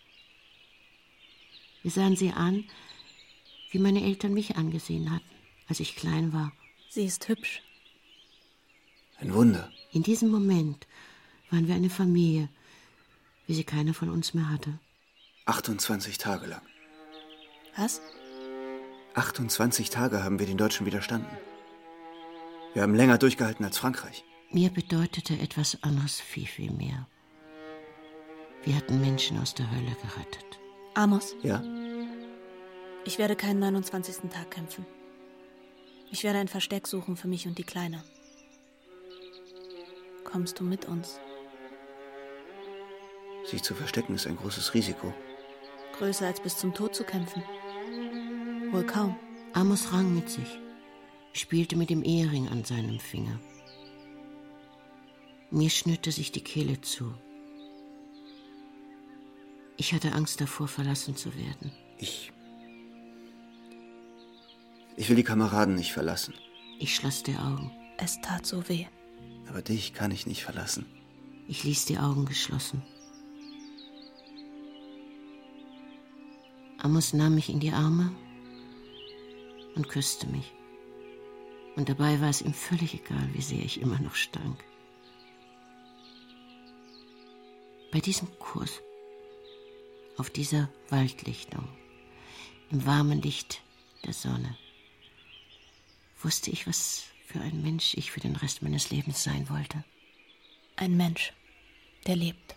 Wir 1.83 1.91
sahen 1.91 2.17
sie 2.17 2.33
an, 2.33 2.65
wie 3.71 3.79
meine 3.79 4.03
Eltern 4.03 4.35
mich 4.35 4.57
angesehen 4.57 5.13
hatten, 5.13 5.31
als 5.69 5.81
ich 5.81 5.97
klein 5.97 6.33
war. 6.33 6.53
Sie 6.89 7.05
ist 7.05 7.29
hübsch. 7.29 7.63
Ein 9.19 9.33
Wunder. 9.33 9.73
In 9.93 10.03
diesem 10.03 10.31
Moment 10.31 10.87
waren 11.51 11.69
wir 11.69 11.75
eine 11.75 11.91
Familie, 11.91 12.49
wie 13.47 13.55
sie 13.55 13.65
keiner 13.65 13.95
von 13.95 14.11
uns 14.11 14.35
mehr 14.35 14.51
hatte. 14.51 14.79
28 15.47 16.19
Tage 16.19 16.47
lang. 16.47 16.63
Was? 17.77 18.03
28 19.15 19.91
Tage 19.91 20.25
haben 20.25 20.41
wir 20.41 20.47
den 20.47 20.59
Deutschen 20.59 20.87
widerstanden. 20.87 21.31
Wir 22.75 22.83
haben 22.83 22.97
länger 22.97 23.17
durchgehalten 23.17 23.65
als 23.65 23.79
Frankreich. 23.79 24.25
Mir 24.51 24.71
bedeutete 24.71 25.39
etwas 25.39 25.79
anderes 25.83 26.21
viel, 26.21 26.47
viel 26.47 26.73
mehr. 26.73 27.07
Wir 28.65 28.75
hatten 28.75 29.01
Menschen 29.01 29.39
aus 29.41 29.55
der 29.55 29.71
Hölle 29.71 29.97
gerettet. 30.03 30.59
Amos? 30.95 31.37
Ja? 31.43 31.63
Ich 33.05 33.19
werde 33.19 33.37
keinen 33.37 33.61
29. 33.61 34.31
Tag 34.31 34.51
kämpfen. 34.51 34.85
Ich 36.11 36.25
werde 36.25 36.41
ein 36.41 36.49
Versteck 36.49 36.89
suchen 36.89 37.17
für 37.17 37.29
mich 37.29 37.47
und 37.47 37.57
die 37.57 37.65
Kleine. 37.65 38.03
Kommst 40.25 40.59
du 40.59 40.65
mit 40.65 40.87
uns? 40.87 41.21
Sich 43.45 43.63
zu 43.63 43.75
verstecken 43.75 44.17
ist 44.17 44.27
ein 44.27 44.37
großes 44.37 44.75
Risiko. 44.75 45.15
Größer 45.99 46.27
als 46.27 46.41
bis 46.41 46.57
zum 46.57 46.75
Tod 46.75 46.95
zu 46.95 47.05
kämpfen. 47.05 47.43
Wohl 48.71 48.85
kaum. 48.85 49.17
Amos 49.55 49.93
rang 49.93 50.15
mit 50.15 50.29
sich, 50.29 50.61
spielte 51.33 51.77
mit 51.77 51.89
dem 51.89 52.03
Ehering 52.03 52.49
an 52.49 52.65
seinem 52.65 53.01
Finger. 53.01 53.41
Mir 55.51 55.71
schnürte 55.71 56.13
sich 56.13 56.31
die 56.31 56.45
Kehle 56.45 56.83
zu. 56.83 57.15
Ich 59.79 59.95
hatte 59.95 60.13
Angst 60.13 60.41
davor, 60.43 60.69
verlassen 60.69 61.17
zu 61.17 61.35
werden. 61.35 61.73
Ich. 61.99 62.33
Ich 64.97 65.09
will 65.09 65.17
die 65.17 65.23
Kameraden 65.23 65.75
nicht 65.75 65.93
verlassen. 65.93 66.35
Ich 66.79 66.95
schloss 66.95 67.23
die 67.23 67.37
Augen. 67.37 67.71
Es 67.97 68.21
tat 68.21 68.45
so 68.45 68.69
weh. 68.69 68.87
Aber 69.49 69.63
dich 69.63 69.95
kann 69.95 70.11
ich 70.11 70.27
nicht 70.27 70.43
verlassen. 70.45 70.85
Ich 71.49 71.65
ließ 71.65 71.87
die 71.87 71.99
Augen 71.99 72.27
geschlossen. 72.27 72.83
Amos 76.87 77.13
nahm 77.13 77.35
mich 77.35 77.49
in 77.49 77.59
die 77.59 77.73
Arme 77.73 78.15
und 79.75 79.89
küsste 79.89 80.29
mich. 80.29 80.53
Und 81.75 81.89
dabei 81.89 82.21
war 82.21 82.29
es 82.29 82.43
ihm 82.43 82.55
völlig 82.55 82.95
egal, 82.95 83.29
wie 83.33 83.43
sehr 83.43 83.59
ich 83.59 83.81
immer 83.81 83.99
noch 83.99 84.15
stank. 84.15 84.63
Bei 87.91 87.99
diesem 87.99 88.29
Kurs, 88.39 88.83
auf 90.17 90.31
dieser 90.31 90.69
Waldlichtung, 90.89 91.67
im 92.71 92.87
warmen 92.87 93.21
Licht 93.21 93.63
der 94.05 94.13
Sonne, 94.13 94.57
wusste 96.23 96.53
ich, 96.53 96.69
was 96.69 97.03
für 97.27 97.41
ein 97.41 97.63
Mensch 97.63 97.95
ich 97.95 98.13
für 98.13 98.21
den 98.21 98.37
Rest 98.37 98.63
meines 98.63 98.91
Lebens 98.91 99.25
sein 99.25 99.51
wollte. 99.51 99.83
Ein 100.77 100.97
Mensch, 100.97 101.33
der 102.07 102.15
lebt. 102.15 102.56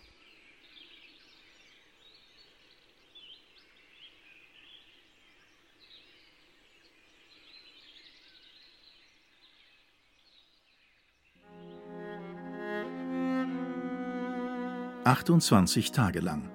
»28 15.19 15.91
Tage 15.91 16.21
lang«. 16.21 16.49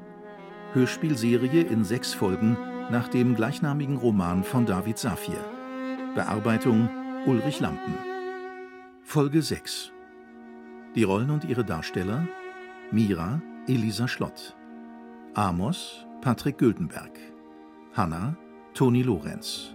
Hörspielserie 0.73 1.63
in 1.63 1.85
sechs 1.85 2.15
Folgen 2.15 2.57
nach 2.91 3.09
dem 3.09 3.35
gleichnamigen 3.35 3.97
Roman 3.97 4.43
von 4.43 4.67
David 4.67 4.99
Safir. 4.99 5.39
Bearbeitung 6.15 6.89
Ulrich 7.27 7.61
Lampen. 7.61 7.95
Folge 9.03 9.43
6. 9.43 9.93
Die 10.95 11.03
Rollen 11.03 11.31
und 11.31 11.45
ihre 11.45 11.65
Darsteller: 11.65 12.27
Mira 12.91 13.41
Elisa 13.67 14.09
Schlott, 14.09 14.57
Amos 15.35 16.07
Patrick 16.23 16.59
Güldenberg, 16.59 17.19
Hanna 17.93 18.37
Toni 18.73 19.03
Lorenz, 19.03 19.75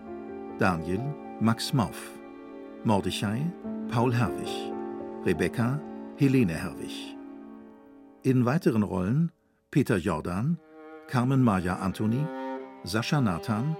Daniel 0.58 1.02
Max 1.39 1.73
Mauf, 1.73 2.19
Mordechai 2.84 3.45
Paul 3.89 4.13
Herwig, 4.13 4.73
Rebecca 5.25 5.80
Helene 6.17 6.54
Herwig. 6.54 7.18
In 8.21 8.45
weiteren 8.45 8.84
Rollen 8.84 9.32
Peter 9.71 9.95
Jordan, 9.95 10.60
Carmen 11.08 11.41
Maja 11.41 11.77
Anthony, 11.77 12.25
Sascha 12.84 13.21
Nathan, 13.21 13.77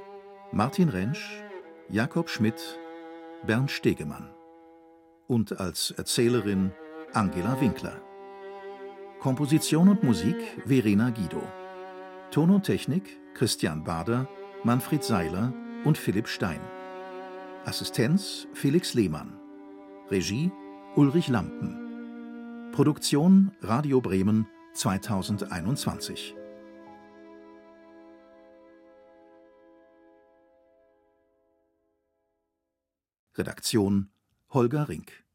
Martin 0.54 0.88
Rentsch, 0.88 1.44
Jakob 1.90 2.30
Schmidt, 2.30 2.80
Bernd 3.46 3.70
Stegemann. 3.70 4.30
Und 5.28 5.60
als 5.60 5.92
Erzählerin 5.92 6.72
Angela 7.12 7.60
Winkler. 7.60 8.02
Komposition 9.20 9.90
und 9.90 10.04
Musik 10.04 10.38
Verena 10.66 11.10
Guido. 11.10 11.44
Ton 12.32 12.50
und 12.50 12.64
Technik 12.64 13.20
Christian 13.34 13.84
Bader, 13.84 14.30
Manfred 14.64 15.04
Seiler 15.04 15.54
und 15.84 15.98
Philipp 15.98 16.30
Stein. 16.30 16.62
Assistenz 17.66 18.48
Felix 18.54 18.94
Lehmann. 18.94 19.38
Regie 20.10 20.50
Ulrich 20.96 21.28
Lampen. 21.28 21.79
Produktion 22.80 23.52
Radio 23.62 24.00
Bremen 24.00 24.48
2021. 24.74 26.34
Redaktion 33.38 34.10
Holger 34.48 34.88
Rink 34.88 35.26